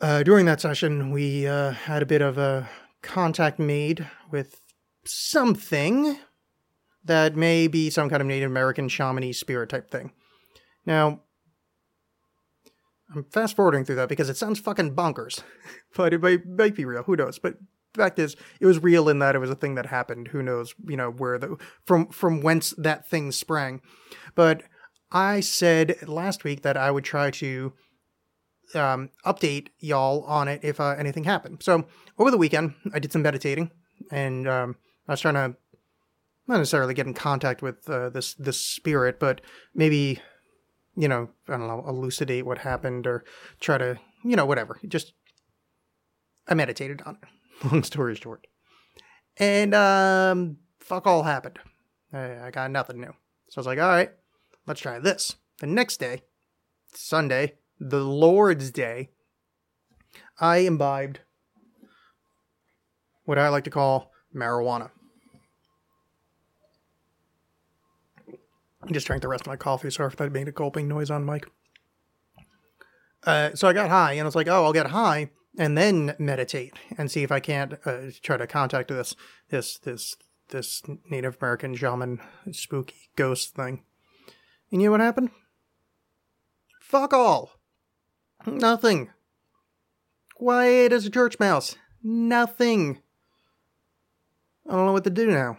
Uh, 0.00 0.22
during 0.22 0.44
that 0.46 0.60
session, 0.60 1.12
we 1.12 1.46
uh, 1.46 1.70
had 1.70 2.02
a 2.02 2.06
bit 2.06 2.20
of 2.20 2.36
a 2.36 2.68
contact 3.04 3.58
made 3.58 4.08
with 4.30 4.60
something 5.04 6.18
that 7.04 7.36
may 7.36 7.68
be 7.68 7.90
some 7.90 8.08
kind 8.08 8.20
of 8.20 8.26
Native 8.26 8.50
American 8.50 8.88
shamany 8.88 9.34
spirit 9.34 9.68
type 9.68 9.90
thing. 9.90 10.12
Now, 10.86 11.20
I'm 13.14 13.24
fast 13.24 13.54
forwarding 13.54 13.84
through 13.84 13.96
that 13.96 14.08
because 14.08 14.28
it 14.28 14.36
sounds 14.36 14.58
fucking 14.58 14.96
bonkers, 14.96 15.42
but 15.96 16.12
it 16.12 16.22
might, 16.22 16.46
might 16.46 16.74
be 16.74 16.84
real. 16.84 17.02
Who 17.04 17.16
knows? 17.16 17.38
But 17.38 17.58
the 17.92 18.02
fact 18.02 18.18
is, 18.18 18.36
it 18.58 18.66
was 18.66 18.82
real 18.82 19.08
in 19.08 19.20
that 19.20 19.36
it 19.36 19.40
was 19.40 19.50
a 19.50 19.54
thing 19.54 19.76
that 19.76 19.86
happened. 19.86 20.28
Who 20.28 20.42
knows? 20.42 20.74
You 20.88 20.96
know 20.96 21.10
where 21.10 21.38
the 21.38 21.56
from 21.86 22.08
from 22.08 22.40
whence 22.40 22.74
that 22.76 23.08
thing 23.08 23.30
sprang. 23.30 23.80
But 24.34 24.64
I 25.12 25.40
said 25.40 26.08
last 26.08 26.42
week 26.42 26.62
that 26.62 26.76
I 26.76 26.90
would 26.90 27.04
try 27.04 27.30
to 27.32 27.72
um, 28.74 29.10
update 29.24 29.68
y'all 29.78 30.22
on 30.24 30.48
it 30.48 30.60
if 30.62 30.80
uh, 30.80 30.94
anything 30.98 31.24
happened. 31.24 31.62
So 31.62 31.86
over 32.18 32.30
the 32.30 32.38
weekend, 32.38 32.74
I 32.92 32.98
did 32.98 33.12
some 33.12 33.22
meditating, 33.22 33.70
and 34.10 34.48
um, 34.48 34.76
I 35.08 35.12
was 35.12 35.20
trying 35.20 35.34
to 35.34 35.56
not 36.46 36.58
necessarily 36.58 36.94
get 36.94 37.06
in 37.06 37.14
contact 37.14 37.62
with 37.62 37.88
uh, 37.88 38.10
this 38.10 38.34
this 38.34 38.60
spirit, 38.60 39.18
but 39.18 39.40
maybe 39.74 40.20
you 40.96 41.08
know 41.08 41.30
I 41.48 41.56
don't 41.56 41.68
know 41.68 41.84
elucidate 41.86 42.46
what 42.46 42.58
happened 42.58 43.06
or 43.06 43.24
try 43.60 43.78
to 43.78 43.98
you 44.24 44.36
know 44.36 44.46
whatever. 44.46 44.78
Just 44.86 45.12
I 46.48 46.54
meditated 46.54 47.02
on 47.06 47.18
it. 47.22 47.28
Long 47.72 47.82
story 47.82 48.14
short, 48.14 48.46
and 49.38 49.74
um, 49.74 50.58
fuck 50.80 51.06
all 51.06 51.22
happened. 51.22 51.58
I, 52.12 52.46
I 52.46 52.50
got 52.50 52.70
nothing 52.70 53.00
new. 53.00 53.12
So 53.50 53.58
I 53.58 53.60
was 53.60 53.66
like, 53.66 53.78
all 53.78 53.88
right, 53.88 54.10
let's 54.66 54.80
try 54.80 54.98
this. 54.98 55.36
The 55.60 55.66
next 55.66 55.98
day, 55.98 56.22
Sunday, 56.92 57.54
the 57.78 58.00
Lord's 58.00 58.70
Day, 58.70 59.10
I 60.38 60.58
imbibed 60.58 61.20
what 63.24 63.38
I 63.38 63.48
like 63.48 63.64
to 63.64 63.70
call 63.70 64.12
marijuana. 64.34 64.90
I 68.86 68.92
just 68.92 69.06
drank 69.06 69.22
the 69.22 69.28
rest 69.28 69.42
of 69.42 69.46
my 69.46 69.56
coffee. 69.56 69.90
Sorry 69.90 70.08
if 70.08 70.16
that 70.16 70.32
made 70.32 70.48
a 70.48 70.52
gulping 70.52 70.88
noise 70.88 71.10
on 71.10 71.24
mic. 71.24 71.50
Uh, 73.24 73.54
so 73.54 73.66
I 73.66 73.72
got 73.72 73.88
high, 73.88 74.12
and 74.12 74.22
I 74.22 74.24
was 74.24 74.34
like, 74.34 74.48
"Oh, 74.48 74.64
I'll 74.64 74.72
get 74.72 74.88
high 74.88 75.30
and 75.56 75.78
then 75.78 76.14
meditate 76.18 76.74
and 76.98 77.10
see 77.10 77.22
if 77.22 77.32
I 77.32 77.40
can't 77.40 77.74
uh, 77.86 78.10
try 78.22 78.36
to 78.36 78.46
contact 78.46 78.88
this 78.88 79.16
this 79.48 79.78
this 79.78 80.16
this 80.48 80.82
Native 81.08 81.38
American 81.40 81.74
shaman 81.74 82.20
spooky 82.52 83.08
ghost 83.16 83.54
thing." 83.54 83.84
And 84.70 84.82
you 84.82 84.88
know 84.88 84.92
what 84.92 85.00
happened? 85.00 85.30
Fuck 86.80 87.14
all. 87.14 87.53
Nothing. 88.46 89.10
Quiet 90.34 90.92
as 90.92 91.06
a 91.06 91.10
church 91.10 91.38
mouse. 91.38 91.76
Nothing. 92.02 93.00
I 94.68 94.72
don't 94.72 94.86
know 94.86 94.92
what 94.92 95.04
to 95.04 95.10
do 95.10 95.30
now. 95.30 95.58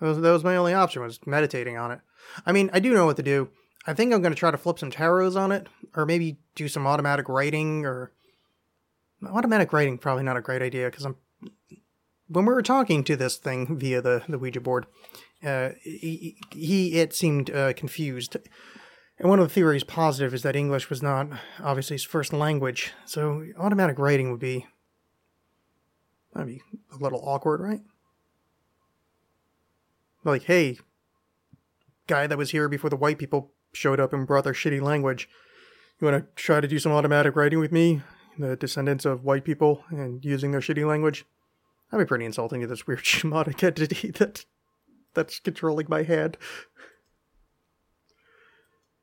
That 0.00 0.08
was, 0.08 0.20
that 0.20 0.30
was 0.32 0.44
my 0.44 0.56
only 0.56 0.74
option 0.74 1.02
was 1.02 1.24
meditating 1.26 1.76
on 1.76 1.90
it. 1.90 2.00
I 2.44 2.52
mean, 2.52 2.70
I 2.72 2.80
do 2.80 2.92
know 2.92 3.06
what 3.06 3.16
to 3.16 3.22
do. 3.22 3.48
I 3.86 3.94
think 3.94 4.12
I'm 4.12 4.20
going 4.20 4.32
to 4.32 4.38
try 4.38 4.50
to 4.50 4.58
flip 4.58 4.78
some 4.78 4.90
tarots 4.90 5.36
on 5.36 5.52
it, 5.52 5.68
or 5.94 6.04
maybe 6.04 6.38
do 6.54 6.68
some 6.68 6.86
automatic 6.86 7.28
writing, 7.28 7.86
or 7.86 8.12
automatic 9.24 9.72
writing. 9.72 9.96
Probably 9.96 10.24
not 10.24 10.36
a 10.36 10.42
great 10.42 10.62
idea 10.62 10.86
because 10.90 11.04
I'm. 11.04 11.16
When 12.28 12.44
we 12.44 12.52
were 12.52 12.62
talking 12.62 13.04
to 13.04 13.14
this 13.14 13.36
thing 13.36 13.78
via 13.78 14.02
the 14.02 14.24
the 14.28 14.38
Ouija 14.38 14.60
board, 14.60 14.86
uh, 15.44 15.70
he, 15.82 16.36
he 16.52 16.98
it 16.98 17.14
seemed 17.14 17.48
uh, 17.50 17.72
confused. 17.74 18.36
And 19.18 19.30
one 19.30 19.38
of 19.38 19.48
the 19.48 19.54
theories 19.54 19.84
positive 19.84 20.34
is 20.34 20.42
that 20.42 20.56
English 20.56 20.90
was 20.90 21.02
not 21.02 21.28
obviously 21.62 21.94
his 21.94 22.04
first 22.04 22.32
language, 22.32 22.92
so 23.04 23.46
automatic 23.58 23.98
writing 23.98 24.30
would 24.30 24.40
be 24.40 24.66
that'd 26.34 26.46
be 26.46 26.62
a 26.92 26.96
little 27.02 27.20
awkward, 27.24 27.60
right? 27.60 27.80
Like, 30.22 30.42
hey, 30.42 30.78
guy 32.06 32.26
that 32.26 32.36
was 32.36 32.50
here 32.50 32.68
before 32.68 32.90
the 32.90 32.96
white 32.96 33.18
people 33.18 33.52
showed 33.72 34.00
up 34.00 34.12
and 34.12 34.26
brought 34.26 34.44
their 34.44 34.52
shitty 34.52 34.82
language, 34.82 35.28
you 35.98 36.06
want 36.06 36.22
to 36.22 36.42
try 36.42 36.60
to 36.60 36.68
do 36.68 36.78
some 36.78 36.92
automatic 36.92 37.36
writing 37.36 37.58
with 37.58 37.72
me, 37.72 38.02
the 38.38 38.56
descendants 38.56 39.06
of 39.06 39.24
white 39.24 39.44
people, 39.44 39.84
and 39.88 40.24
using 40.24 40.50
their 40.50 40.60
shitty 40.60 40.86
language? 40.86 41.24
That'd 41.90 42.06
be 42.06 42.08
pretty 42.08 42.24
insulting 42.24 42.60
to 42.60 42.66
this 42.66 42.86
weird 42.86 42.98
shamanic 43.04 43.62
entity 43.62 44.10
that 44.10 44.44
that's 45.14 45.40
controlling 45.40 45.86
my 45.88 46.02
hand. 46.02 46.36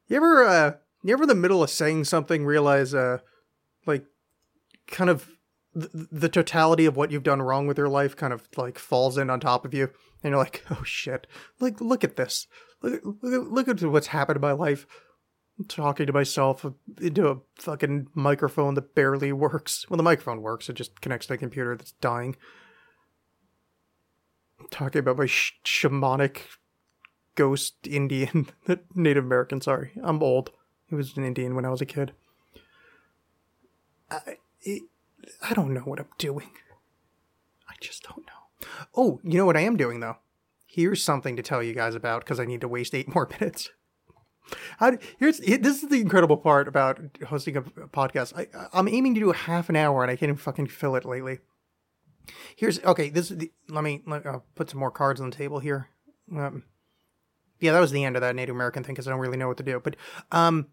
You 0.07 0.17
ever, 0.17 0.43
uh, 0.43 0.73
you 1.03 1.13
ever 1.13 1.23
in 1.23 1.29
the 1.29 1.35
middle 1.35 1.63
of 1.63 1.69
saying 1.69 2.05
something 2.05 2.45
realize, 2.45 2.93
uh, 2.93 3.19
like, 3.85 4.05
kind 4.87 5.09
of 5.09 5.29
th- 5.73 5.89
the 6.11 6.29
totality 6.29 6.85
of 6.85 6.95
what 6.95 7.11
you've 7.11 7.23
done 7.23 7.41
wrong 7.41 7.67
with 7.67 7.77
your 7.77 7.89
life 7.89 8.15
kind 8.15 8.33
of 8.33 8.47
like 8.57 8.77
falls 8.77 9.17
in 9.17 9.29
on 9.29 9.39
top 9.39 9.65
of 9.65 9.73
you, 9.73 9.89
and 10.23 10.31
you're 10.31 10.37
like, 10.37 10.63
oh 10.71 10.83
shit, 10.83 11.27
like 11.59 11.81
look 11.81 12.03
at 12.03 12.15
this, 12.15 12.47
look, 12.81 13.01
look, 13.21 13.51
look 13.51 13.67
at 13.67 13.81
what's 13.83 14.07
happened 14.07 14.37
in 14.37 14.41
my 14.41 14.51
life. 14.51 14.85
I'm 15.59 15.65
talking 15.65 16.07
to 16.07 16.13
myself 16.13 16.65
into 16.99 17.27
a 17.27 17.37
fucking 17.55 18.07
microphone 18.15 18.73
that 18.73 18.95
barely 18.95 19.31
works. 19.31 19.85
Well, 19.87 19.97
the 19.97 20.03
microphone 20.03 20.41
works; 20.41 20.67
it 20.67 20.73
just 20.73 20.99
connects 20.99 21.27
to 21.27 21.33
the 21.33 21.37
computer 21.37 21.75
that's 21.77 21.91
dying. 21.93 22.35
talking 24.71 24.99
about 24.99 25.17
my 25.17 25.27
sh- 25.27 25.59
shamanic 25.63 26.39
ghost 27.35 27.75
Indian, 27.87 28.47
Native 28.95 29.25
American. 29.25 29.61
Sorry, 29.61 29.91
I'm 30.01 30.21
old. 30.21 30.51
He 30.87 30.95
was 30.95 31.17
an 31.17 31.23
Indian 31.23 31.55
when 31.55 31.65
I 31.65 31.69
was 31.69 31.81
a 31.81 31.85
kid. 31.85 32.13
I, 34.09 34.37
it, 34.61 34.83
I 35.41 35.53
don't 35.53 35.73
know 35.73 35.81
what 35.81 35.99
I'm 35.99 36.07
doing. 36.17 36.51
I 37.67 37.73
just 37.79 38.03
don't 38.03 38.25
know. 38.25 38.67
Oh, 38.95 39.19
you 39.23 39.37
know 39.37 39.45
what 39.45 39.57
I 39.57 39.61
am 39.61 39.77
doing 39.77 39.99
though? 39.99 40.17
Here's 40.67 41.03
something 41.03 41.35
to 41.35 41.43
tell 41.43 41.61
you 41.61 41.73
guys 41.73 41.95
about 41.95 42.23
because 42.23 42.39
I 42.39 42.45
need 42.45 42.61
to 42.61 42.67
waste 42.67 42.95
eight 42.95 43.07
more 43.15 43.27
minutes. 43.39 43.69
Here's 45.17 45.39
this 45.39 45.83
is 45.83 45.89
the 45.89 46.01
incredible 46.01 46.37
part 46.37 46.67
about 46.67 46.99
hosting 47.27 47.57
a 47.57 47.61
podcast. 47.61 48.33
I, 48.37 48.47
I'm 48.73 48.87
aiming 48.87 49.15
to 49.15 49.19
do 49.19 49.29
a 49.31 49.35
half 49.35 49.69
an 49.69 49.75
hour 49.75 50.03
and 50.03 50.11
I 50.11 50.15
can't 50.15 50.29
even 50.29 50.37
fucking 50.37 50.67
fill 50.67 50.95
it 50.95 51.05
lately. 51.05 51.39
Here's 52.55 52.79
okay. 52.83 53.09
This 53.09 53.31
is 53.31 53.37
the, 53.37 53.51
let 53.69 53.83
me 53.83 54.03
let, 54.05 54.25
uh, 54.25 54.39
put 54.55 54.69
some 54.69 54.79
more 54.79 54.91
cards 54.91 55.19
on 55.21 55.29
the 55.29 55.35
table 55.35 55.59
here. 55.59 55.89
Um, 56.35 56.63
yeah, 57.63 57.71
that 57.71 57.79
was 57.79 57.91
the 57.91 58.03
end 58.03 58.17
of 58.17 58.21
that 58.21 58.35
Native 58.35 58.55
American 58.55 58.83
thing 58.83 58.93
because 58.93 59.07
I 59.07 59.11
don't 59.11 59.21
really 59.21 59.37
know 59.37 59.47
what 59.47 59.57
to 59.57 59.63
do. 59.63 59.79
But 59.79 59.95
um, 60.31 60.67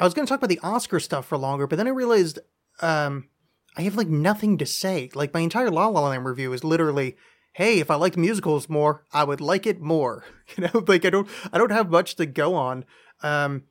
I 0.00 0.04
was 0.04 0.14
going 0.14 0.26
to 0.26 0.28
talk 0.28 0.40
about 0.40 0.50
the 0.50 0.60
Oscar 0.62 0.98
stuff 0.98 1.26
for 1.26 1.38
longer, 1.38 1.66
but 1.66 1.76
then 1.76 1.86
I 1.86 1.90
realized 1.90 2.40
um, 2.82 3.28
I 3.76 3.82
have 3.82 3.94
like 3.94 4.08
nothing 4.08 4.58
to 4.58 4.66
say. 4.66 5.10
Like 5.14 5.32
my 5.32 5.40
entire 5.40 5.70
La 5.70 5.86
La 5.86 6.08
Land 6.08 6.24
review 6.24 6.52
is 6.52 6.64
literally, 6.64 7.16
"Hey, 7.54 7.78
if 7.78 7.90
I 7.90 7.94
liked 7.94 8.16
musicals 8.16 8.68
more, 8.68 9.04
I 9.12 9.22
would 9.22 9.40
like 9.40 9.66
it 9.66 9.80
more." 9.80 10.24
You 10.56 10.64
know, 10.64 10.84
like 10.86 11.04
I 11.04 11.10
don't, 11.10 11.28
I 11.52 11.58
don't 11.58 11.72
have 11.72 11.90
much 11.90 12.14
to 12.16 12.24
go 12.24 12.54
on. 12.54 12.84
Um, 13.20 13.64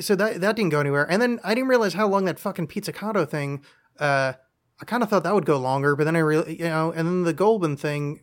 so 0.00 0.14
that 0.14 0.40
that 0.42 0.56
didn't 0.56 0.70
go 0.70 0.80
anywhere. 0.80 1.10
And 1.10 1.20
then 1.20 1.40
I 1.42 1.54
didn't 1.54 1.70
realize 1.70 1.94
how 1.94 2.06
long 2.06 2.26
that 2.26 2.38
fucking 2.38 2.66
pizzicato 2.66 3.24
thing. 3.24 3.64
Uh, 3.98 4.34
I 4.80 4.84
kind 4.84 5.02
of 5.02 5.08
thought 5.08 5.24
that 5.24 5.34
would 5.34 5.46
go 5.46 5.56
longer, 5.56 5.96
but 5.96 6.04
then 6.04 6.16
I 6.16 6.18
really, 6.18 6.58
you 6.58 6.68
know, 6.68 6.92
and 6.92 7.06
then 7.06 7.22
the 7.22 7.32
Goldman 7.32 7.76
thing. 7.76 8.20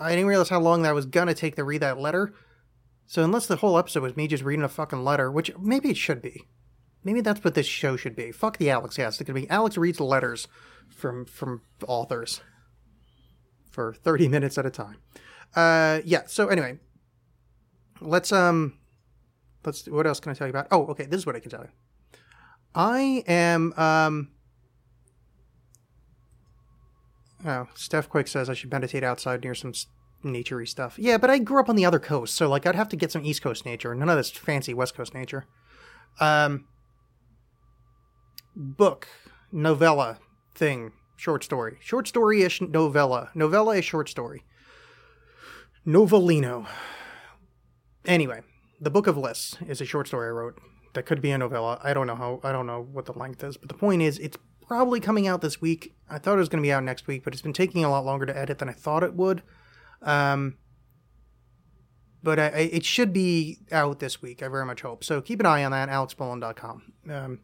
I 0.00 0.10
didn't 0.10 0.26
realize 0.26 0.48
how 0.48 0.60
long 0.60 0.82
that 0.82 0.94
was 0.94 1.06
gonna 1.06 1.34
take 1.34 1.56
to 1.56 1.64
read 1.64 1.82
that 1.82 1.98
letter. 1.98 2.32
So 3.06 3.24
unless 3.24 3.46
the 3.46 3.56
whole 3.56 3.78
episode 3.78 4.02
was 4.02 4.16
me 4.16 4.28
just 4.28 4.44
reading 4.44 4.64
a 4.64 4.68
fucking 4.68 5.02
letter, 5.02 5.30
which 5.32 5.50
maybe 5.58 5.90
it 5.90 5.96
should 5.96 6.20
be, 6.20 6.44
maybe 7.02 7.20
that's 7.20 7.42
what 7.42 7.54
this 7.54 7.66
show 7.66 7.96
should 7.96 8.14
be. 8.14 8.32
Fuck 8.32 8.58
the 8.58 8.66
Alexxcast. 8.66 9.20
It 9.20 9.24
could 9.24 9.34
be 9.34 9.48
Alex 9.48 9.78
reads 9.78 9.98
letters 9.98 10.46
from 10.88 11.24
from 11.24 11.62
authors 11.86 12.40
for 13.70 13.94
thirty 13.94 14.28
minutes 14.28 14.58
at 14.58 14.66
a 14.66 14.70
time. 14.70 14.96
Uh, 15.56 16.00
yeah. 16.04 16.22
So 16.26 16.48
anyway, 16.48 16.78
let's 18.00 18.32
um, 18.32 18.78
let's. 19.64 19.88
What 19.88 20.06
else 20.06 20.20
can 20.20 20.30
I 20.30 20.34
tell 20.34 20.46
you 20.46 20.52
about? 20.52 20.68
Oh, 20.70 20.86
okay. 20.88 21.06
This 21.06 21.20
is 21.20 21.26
what 21.26 21.36
I 21.36 21.40
can 21.40 21.50
tell 21.50 21.62
you. 21.62 21.70
I 22.74 23.24
am 23.26 23.72
um. 23.76 24.30
Oh, 27.44 27.68
Steph 27.74 28.08
Quick 28.08 28.28
says 28.28 28.50
I 28.50 28.54
should 28.54 28.72
meditate 28.72 29.04
outside 29.04 29.42
near 29.42 29.54
some 29.54 29.72
naturey 30.24 30.66
stuff. 30.66 30.98
Yeah, 30.98 31.18
but 31.18 31.30
I 31.30 31.38
grew 31.38 31.60
up 31.60 31.68
on 31.68 31.76
the 31.76 31.84
other 31.84 31.98
coast, 31.98 32.34
so 32.34 32.48
like 32.48 32.66
I'd 32.66 32.74
have 32.74 32.88
to 32.88 32.96
get 32.96 33.12
some 33.12 33.24
East 33.24 33.42
Coast 33.42 33.64
nature. 33.64 33.94
None 33.94 34.08
of 34.08 34.16
this 34.16 34.30
fancy 34.30 34.74
West 34.74 34.94
Coast 34.94 35.14
nature. 35.14 35.46
Um, 36.20 36.66
book, 38.56 39.06
novella, 39.52 40.18
thing, 40.54 40.92
short 41.16 41.44
story, 41.44 41.78
short 41.80 42.08
story 42.08 42.42
ish 42.42 42.60
novella, 42.60 43.30
novella 43.34 43.76
is 43.76 43.84
short 43.84 44.08
story. 44.08 44.44
Novellino. 45.86 46.66
Anyway, 48.04 48.42
the 48.80 48.90
Book 48.90 49.06
of 49.06 49.16
Lists 49.16 49.56
is 49.66 49.80
a 49.80 49.84
short 49.84 50.08
story 50.08 50.28
I 50.28 50.30
wrote 50.30 50.60
that 50.94 51.06
could 51.06 51.22
be 51.22 51.30
a 51.30 51.38
novella. 51.38 51.78
I 51.82 51.94
don't 51.94 52.06
know 52.06 52.16
how. 52.16 52.40
I 52.42 52.52
don't 52.52 52.66
know 52.66 52.86
what 52.92 53.06
the 53.06 53.12
length 53.12 53.44
is, 53.44 53.56
but 53.56 53.68
the 53.68 53.74
point 53.74 54.02
is, 54.02 54.18
it's 54.18 54.36
probably 54.68 55.00
coming 55.00 55.26
out 55.26 55.40
this 55.40 55.60
week. 55.60 55.96
I 56.08 56.18
thought 56.18 56.34
it 56.34 56.40
was 56.40 56.48
going 56.48 56.62
to 56.62 56.66
be 56.66 56.72
out 56.72 56.84
next 56.84 57.06
week, 57.06 57.24
but 57.24 57.32
it's 57.32 57.42
been 57.42 57.52
taking 57.54 57.84
a 57.84 57.90
lot 57.90 58.04
longer 58.04 58.26
to 58.26 58.36
edit 58.36 58.58
than 58.58 58.68
I 58.68 58.72
thought 58.72 59.02
it 59.02 59.14
would. 59.14 59.42
Um, 60.02 60.58
but 62.22 62.38
I, 62.38 62.46
I, 62.46 62.58
it 62.72 62.84
should 62.84 63.12
be 63.12 63.58
out 63.72 63.98
this 63.98 64.20
week. 64.20 64.42
I 64.42 64.48
very 64.48 64.66
much 64.66 64.82
hope. 64.82 65.02
So 65.02 65.20
keep 65.20 65.40
an 65.40 65.46
eye 65.46 65.64
on 65.64 65.72
that. 65.72 65.88
AlexBolin.com. 65.88 66.92
Um, 67.10 67.40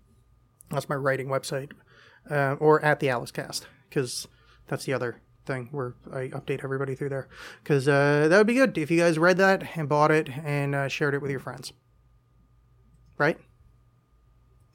that's 0.71 0.89
my 0.89 0.95
writing 0.95 1.29
website, 1.29 1.73
uh, 2.31 2.57
or 2.61 2.85
at 2.85 3.01
the 3.01 3.07
Alexxcast, 3.07 3.63
because 3.89 4.29
that's 4.69 4.85
the 4.85 4.93
other 4.93 5.21
thing 5.47 5.69
where 5.73 5.95
I 6.13 6.29
update 6.29 6.63
everybody 6.63 6.95
through 6.95 7.11
there. 7.11 7.29
Because 7.63 7.89
uh, 7.89 8.29
that 8.29 8.37
would 8.37 8.47
be 8.47 8.55
good 8.55 8.77
if 8.77 8.91
you 8.91 8.99
guys 8.99 9.19
read 9.19 9.39
that 9.39 9.77
and 9.77 9.89
bought 9.89 10.11
it 10.11 10.29
and 10.29 10.75
uh, 10.75 10.89
shared 10.89 11.15
it 11.15 11.23
with 11.23 11.31
your 11.31 11.41
friends. 11.41 11.73
Right? 13.17 13.39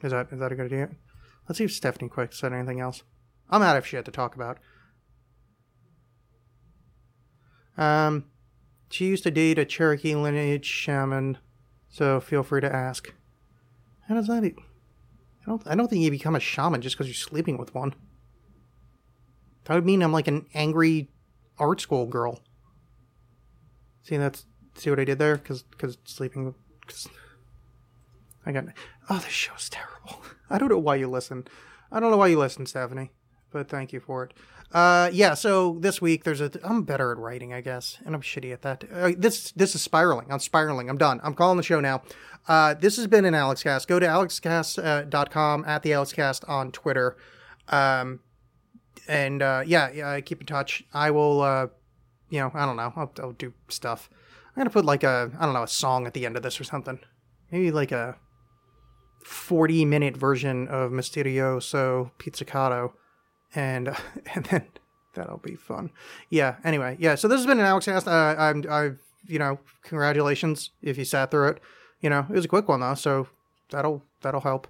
Is 0.02 0.12
that 0.12 0.30
is 0.32 0.40
that 0.40 0.52
a 0.52 0.56
good 0.56 0.68
idea? 0.68 0.90
Let's 1.50 1.58
see 1.58 1.64
if 1.64 1.74
Stephanie 1.74 2.10
Quick 2.10 2.32
said 2.32 2.54
anything 2.54 2.80
else. 2.80 3.02
I'm 3.50 3.64
out 3.64 3.76
of 3.76 3.86
shit 3.86 4.06
to 4.06 4.12
talk 4.12 4.36
about. 4.36 4.60
Um, 7.76 8.26
she 8.92 9.06
used 9.06 9.24
to 9.24 9.32
date 9.32 9.58
a 9.58 9.66
Cherokee 9.66 10.14
lineage 10.14 10.66
shaman, 10.66 11.40
so 11.90 12.20
feel 12.20 12.44
free 12.44 12.62
to 12.62 12.74
ask. 12.74 13.12
How 14.08 14.14
does 14.14 14.28
that? 14.28 14.44
I 14.44 14.54
don't. 15.48 15.66
I 15.66 15.74
don't 15.74 15.88
think 15.88 16.04
you 16.04 16.12
become 16.12 16.36
a 16.36 16.40
shaman 16.40 16.82
just 16.82 16.96
because 16.96 17.08
you're 17.08 17.16
sleeping 17.16 17.58
with 17.58 17.74
one. 17.74 17.96
That 19.64 19.74
would 19.74 19.86
mean 19.86 20.04
I'm 20.04 20.12
like 20.12 20.28
an 20.28 20.46
angry 20.54 21.10
art 21.58 21.82
school 21.82 22.06
girl. 22.06 22.44
See 24.04 24.18
that's 24.18 24.46
see 24.76 24.92
what 24.92 25.00
I 25.00 25.06
did 25.06 25.18
there? 25.18 25.38
Because 25.38 25.64
because 25.64 25.98
sleeping. 26.06 26.54
Cause 26.86 27.08
I 28.46 28.52
got. 28.52 28.66
Oh, 29.10 29.18
this 29.18 29.32
show's 29.32 29.70
terrible. 29.70 30.24
I 30.50 30.58
don't 30.58 30.70
know 30.70 30.80
why 30.80 30.96
you 30.96 31.08
listen. 31.08 31.48
I 31.92 32.00
don't 32.00 32.12
know 32.12 32.18
why 32.18 32.28
you 32.28 32.40
listen, 32.40 32.66
Stephanie, 32.66 33.12
but 33.52 33.68
thank 33.68 33.94
you 33.94 34.00
for 34.00 34.24
it. 34.26 34.34
Uh, 34.72 35.10
yeah. 35.12 35.34
So 35.34 35.78
this 35.80 36.02
week 36.02 36.24
there's 36.24 36.42
a. 36.42 36.52
I'm 36.64 36.84
better 36.84 37.12
at 37.12 37.18
writing, 37.18 37.54
I 37.54 37.62
guess, 37.62 37.98
and 38.06 38.16
I'm 38.16 38.22
shitty 38.22 38.54
at 38.54 38.62
that. 38.62 38.84
Uh, 38.92 39.12
this 39.18 39.52
this 39.52 39.76
is 39.76 39.82
spiraling. 39.82 40.32
I'm 40.32 40.40
spiraling. 40.40 40.90
I'm 40.90 40.98
done. 40.98 41.20
I'm 41.24 41.34
calling 41.34 41.58
the 41.58 41.64
show 41.64 41.80
now. 41.80 42.04
Uh, 42.48 42.74
this 42.74 42.96
has 42.98 43.08
been 43.08 43.26
an 43.26 43.34
Alexxcast. 43.34 43.88
Go 43.88 44.00
to 44.00 44.06
alexxcast.com 44.06 45.66
at 45.66 45.84
the 45.84 45.92
Alexxcast 45.92 46.48
on 46.50 46.72
Twitter. 46.72 47.18
Um, 47.68 48.22
and 49.08 49.42
uh, 49.42 49.64
yeah, 49.66 49.92
yeah, 49.92 50.20
keep 50.22 50.42
in 50.42 50.48
touch. 50.48 50.84
I 50.94 51.12
will. 51.12 51.42
Uh, 51.42 51.68
you 52.30 52.40
know, 52.40 52.52
I 52.54 52.66
don't 52.66 52.78
know. 52.78 52.94
I'll, 52.96 53.12
I'll 53.20 53.32
do 53.34 53.54
stuff. 53.70 54.10
I'm 54.50 54.62
gonna 54.62 54.70
put 54.70 54.86
like 54.86 55.04
a 55.04 55.32
I 55.40 55.46
don't 55.46 55.54
know 55.54 55.64
a 55.64 55.68
song 55.68 56.06
at 56.06 56.14
the 56.14 56.26
end 56.26 56.38
of 56.38 56.44
this 56.44 56.60
or 56.60 56.64
something. 56.64 57.00
Maybe 57.52 57.72
like 57.72 57.92
a 57.92 58.18
40 59.24 59.86
minute 59.86 60.18
version 60.18 60.68
of 60.68 60.92
Mysterioso 60.92 62.12
Pizzicato, 62.18 62.94
and 63.56 63.90
and 64.36 64.46
then 64.46 64.68
that'll 65.14 65.38
be 65.38 65.56
fun. 65.56 65.92
Yeah. 66.30 66.56
Anyway, 66.64 66.98
yeah. 67.00 67.16
So 67.16 67.28
this 67.28 67.38
has 67.40 67.48
been 67.48 67.60
an 67.60 67.66
Alexxcast. 67.66 68.08
Uh, 68.08 68.40
I'm 68.40 68.64
I've 68.70 69.00
you 69.28 69.40
know 69.40 69.60
congratulations 69.84 70.72
if 70.82 70.98
you 70.98 71.06
sat 71.06 71.32
through 71.32 71.50
it. 71.50 71.62
You 72.02 72.10
know 72.10 72.26
it 72.30 72.34
was 72.34 72.46
a 72.46 72.50
quick 72.50 72.68
one 72.68 72.80
though, 72.80 72.96
so 72.96 73.28
that'll 73.70 74.04
that'll 74.22 74.42
help. 74.42 74.68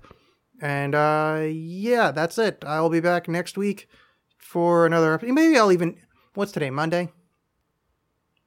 And 0.61 0.93
uh, 0.93 1.45
yeah, 1.49 2.11
that's 2.11 2.37
it. 2.37 2.63
I'll 2.65 2.89
be 2.89 2.99
back 2.99 3.27
next 3.27 3.57
week 3.57 3.87
for 4.37 4.85
another 4.85 5.13
episode. 5.13 5.33
Maybe 5.33 5.57
I'll 5.57 5.71
even 5.71 5.97
what's 6.33 6.51
today 6.51 6.69
Monday. 6.69 7.09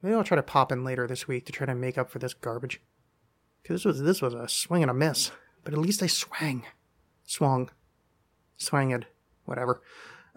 Maybe 0.02 0.14
I'll 0.14 0.24
try 0.24 0.36
to 0.36 0.42
pop 0.42 0.72
in 0.72 0.84
later 0.84 1.06
this 1.06 1.28
week 1.28 1.46
to 1.46 1.52
try 1.52 1.66
to 1.66 1.74
make 1.74 1.96
up 1.96 2.10
for 2.10 2.18
this 2.18 2.34
garbage. 2.34 2.80
Cause 3.64 3.76
this 3.76 3.84
was 3.84 4.02
this 4.02 4.20
was 4.20 4.34
a 4.34 4.48
swing 4.48 4.82
and 4.82 4.90
a 4.90 4.94
miss, 4.94 5.30
but 5.64 5.72
at 5.72 5.78
least 5.78 6.02
I 6.02 6.06
swang, 6.06 6.64
swung, 7.24 7.70
swanged, 8.56 9.06
whatever. 9.44 9.82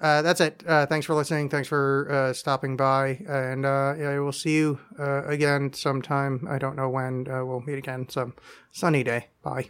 Uh, 0.01 0.21
that's 0.21 0.41
it. 0.41 0.61
Uh, 0.67 0.85
thanks 0.85 1.05
for 1.05 1.13
listening. 1.13 1.49
Thanks 1.49 1.69
for 1.69 2.07
uh, 2.11 2.33
stopping 2.33 2.75
by, 2.75 3.21
and 3.27 3.65
uh, 3.65 3.95
I 3.97 4.19
will 4.19 4.33
see 4.33 4.55
you 4.55 4.79
uh, 4.99 5.25
again 5.25 5.71
sometime. 5.71 6.45
I 6.49 6.57
don't 6.57 6.75
know 6.75 6.89
when. 6.89 7.27
Uh, 7.29 7.45
we'll 7.45 7.61
meet 7.61 7.77
again 7.77 8.09
some 8.09 8.33
sunny 8.71 9.03
day. 9.03 9.27
Bye. 9.41 9.69